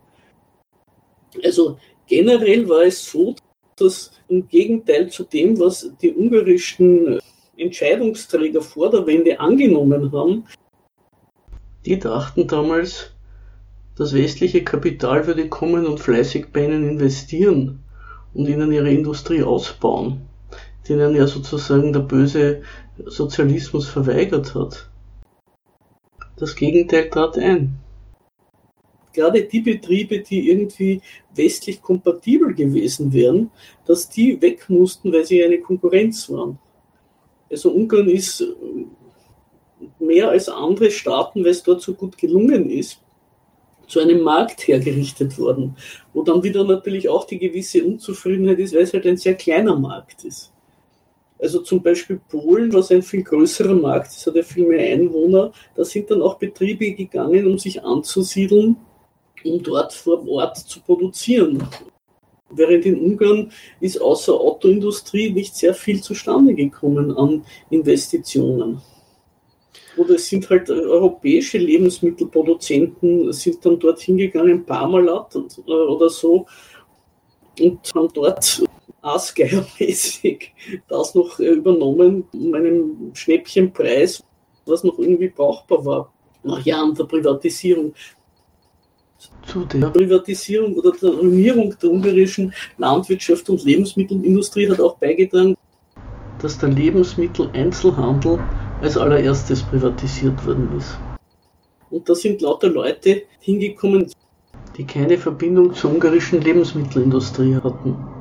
[1.43, 1.77] Also
[2.07, 3.35] generell war es so,
[3.75, 7.19] dass im Gegenteil zu dem, was die ungarischen
[7.57, 10.45] Entscheidungsträger vor der Wende angenommen haben,
[11.85, 13.11] die dachten damals,
[13.95, 17.83] das westliche Kapital würde kommen und fleißig bei ihnen investieren
[18.33, 20.26] und ihnen ihre Industrie ausbauen
[20.87, 22.61] denen ja sozusagen der böse
[23.05, 24.89] Sozialismus verweigert hat.
[26.37, 27.79] Das Gegenteil trat ein.
[29.13, 31.01] Gerade die Betriebe, die irgendwie
[31.33, 33.49] westlich kompatibel gewesen wären,
[33.85, 36.59] dass die weg mussten, weil sie eine Konkurrenz waren.
[37.49, 38.45] Also Ungarn ist
[39.99, 42.99] mehr als andere Staaten, weil es dort so gut gelungen ist,
[43.87, 45.75] zu einem Markt hergerichtet worden,
[46.13, 49.75] wo dann wieder natürlich auch die gewisse Unzufriedenheit ist, weil es halt ein sehr kleiner
[49.75, 50.53] Markt ist.
[51.39, 55.51] Also zum Beispiel Polen, was ein viel größerer Markt ist, hat ja viel mehr Einwohner.
[55.75, 58.75] Da sind dann auch Betriebe gegangen, um sich anzusiedeln,
[59.43, 61.67] um dort vor Ort zu produzieren.
[62.49, 68.81] Während in Ungarn ist außer Autoindustrie nicht sehr viel zustande gekommen an Investitionen.
[69.97, 76.45] Oder es sind halt europäische Lebensmittelproduzenten, sind dann dort hingegangen, Parmalat äh, oder so,
[77.59, 78.63] und haben dort
[79.01, 80.53] aasgeiermäßig
[80.87, 84.23] das noch übernommen um einen Schnäppchenpreis,
[84.65, 86.13] was noch irgendwie brauchbar war.
[86.43, 87.93] nach Jahren der Privatisierung
[89.45, 95.55] zu der Privatisierung oder der Ruinierung der ungarischen Landwirtschaft und Lebensmittelindustrie hat auch beigetragen,
[96.39, 98.39] dass der Lebensmitteleinzelhandel
[98.81, 100.97] als allererstes privatisiert worden ist.
[101.89, 104.11] Und da sind lauter Leute hingekommen,
[104.77, 108.16] die keine Verbindung zur ungarischen Lebensmittelindustrie hatten.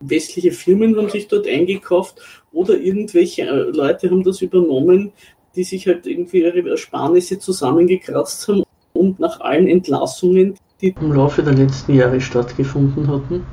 [0.00, 2.20] Westliche Firmen haben sich dort eingekauft
[2.52, 5.12] oder irgendwelche äh, Leute haben das übernommen,
[5.56, 11.42] die sich halt irgendwie ihre Ersparnisse zusammengekratzt haben und nach allen Entlassungen, die im Laufe
[11.42, 13.46] der letzten Jahre stattgefunden hatten,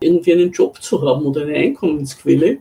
[0.00, 2.58] irgendwie einen Job zu haben oder eine Einkommensquelle.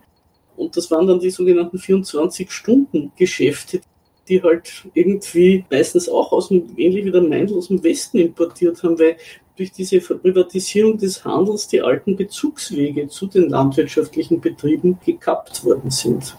[0.56, 3.82] Und das waren dann die sogenannten 24-Stunden-Geschäfte,
[4.28, 8.82] die halt irgendwie meistens auch aus dem, ähnlich wie der Meindl aus dem Westen importiert
[8.84, 9.18] haben, weil
[9.56, 16.38] durch diese Privatisierung des Handels die alten Bezugswege zu den landwirtschaftlichen Betrieben gekappt worden sind.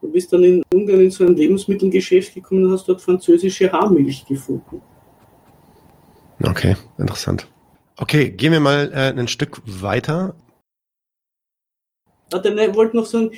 [0.00, 4.24] Du bist dann in Ungarn in so ein Lebensmittelgeschäft gekommen und hast dort französische Haarmilch
[4.26, 4.80] gefunden.
[6.42, 7.46] Okay, interessant.
[7.98, 10.34] Okay, gehen wir mal äh, ein Stück weiter.
[12.30, 13.30] Warte, nein, ich wollte noch sagen,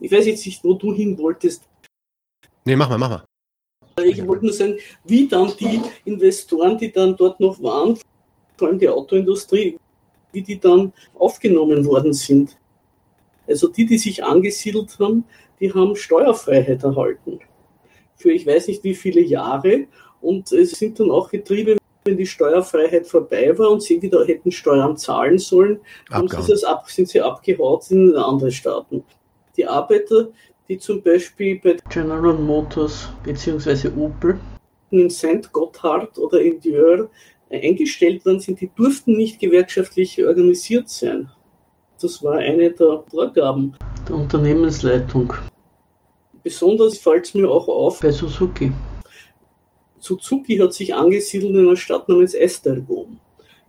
[0.00, 1.68] ich weiß jetzt nicht, wo du hin wolltest.
[2.64, 3.24] Nee, mach mal, mach mal.
[4.02, 7.98] Ich wollte nur sagen, wie dann die Investoren, die dann dort noch waren,
[8.60, 9.78] vor allem die Autoindustrie,
[10.32, 12.56] wie die dann aufgenommen worden sind.
[13.48, 15.24] Also die, die sich angesiedelt haben,
[15.58, 17.40] die haben Steuerfreiheit erhalten.
[18.16, 19.86] Für ich weiß nicht wie viele Jahre.
[20.20, 24.52] Und es sind dann auch Getriebe, wenn die Steuerfreiheit vorbei war und sie wieder hätten
[24.52, 25.80] Steuern zahlen sollen,
[26.10, 29.02] sie ab, sind sie abgehaut in andere Staaten.
[29.56, 30.28] Die Arbeiter,
[30.68, 33.88] die zum Beispiel bei General Motors bzw.
[33.98, 34.38] Opel
[34.90, 35.50] in St.
[35.50, 37.08] Gotthard oder in Dior
[37.50, 41.30] eingestellt worden sind, die durften nicht gewerkschaftlich organisiert sein.
[42.00, 43.76] Das war eine der Vorgaben
[44.08, 45.32] der Unternehmensleitung.
[46.42, 48.72] Besonders fällt es mir auch auf bei Suzuki.
[49.98, 53.20] Suzuki hat sich angesiedelt in einer Stadt namens Esztergom.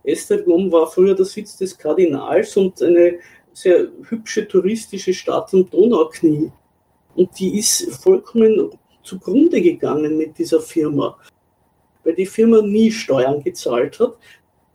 [0.02, 3.18] Esztergom war früher der Sitz des Kardinals und eine
[3.52, 6.50] sehr hübsche touristische Stadt am Donauknie.
[7.14, 8.70] Und die ist vollkommen
[9.02, 11.18] zugrunde gegangen mit dieser Firma,
[12.04, 14.16] weil die Firma nie Steuern gezahlt hat,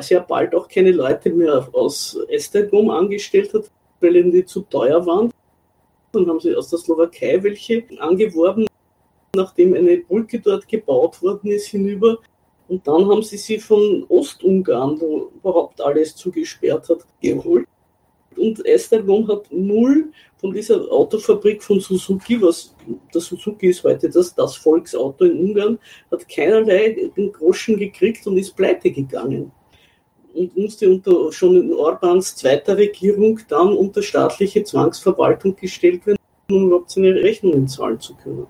[0.01, 5.05] sehr bald auch keine Leute mehr aus Esztergom angestellt hat, weil ihnen die zu teuer
[5.05, 5.31] waren.
[6.11, 8.67] Dann haben sie aus der Slowakei welche angeworben,
[9.35, 12.19] nachdem eine Brücke dort gebaut worden ist, hinüber.
[12.67, 17.67] Und dann haben sie sie von Ostungarn, wo überhaupt alles zugesperrt hat, geholt
[18.37, 22.75] und Esztergom hat null von dieser Autofabrik von Suzuki, was
[23.13, 25.79] der Suzuki ist heute das, das Volksauto in Ungarn,
[26.11, 29.51] hat keinerlei den Groschen gekriegt und ist pleite gegangen.
[30.33, 36.19] Und musste unter, schon in Orbans zweiter Regierung dann unter staatliche Zwangsverwaltung gestellt werden,
[36.51, 38.45] um überhaupt seine Rechnungen zahlen zu können.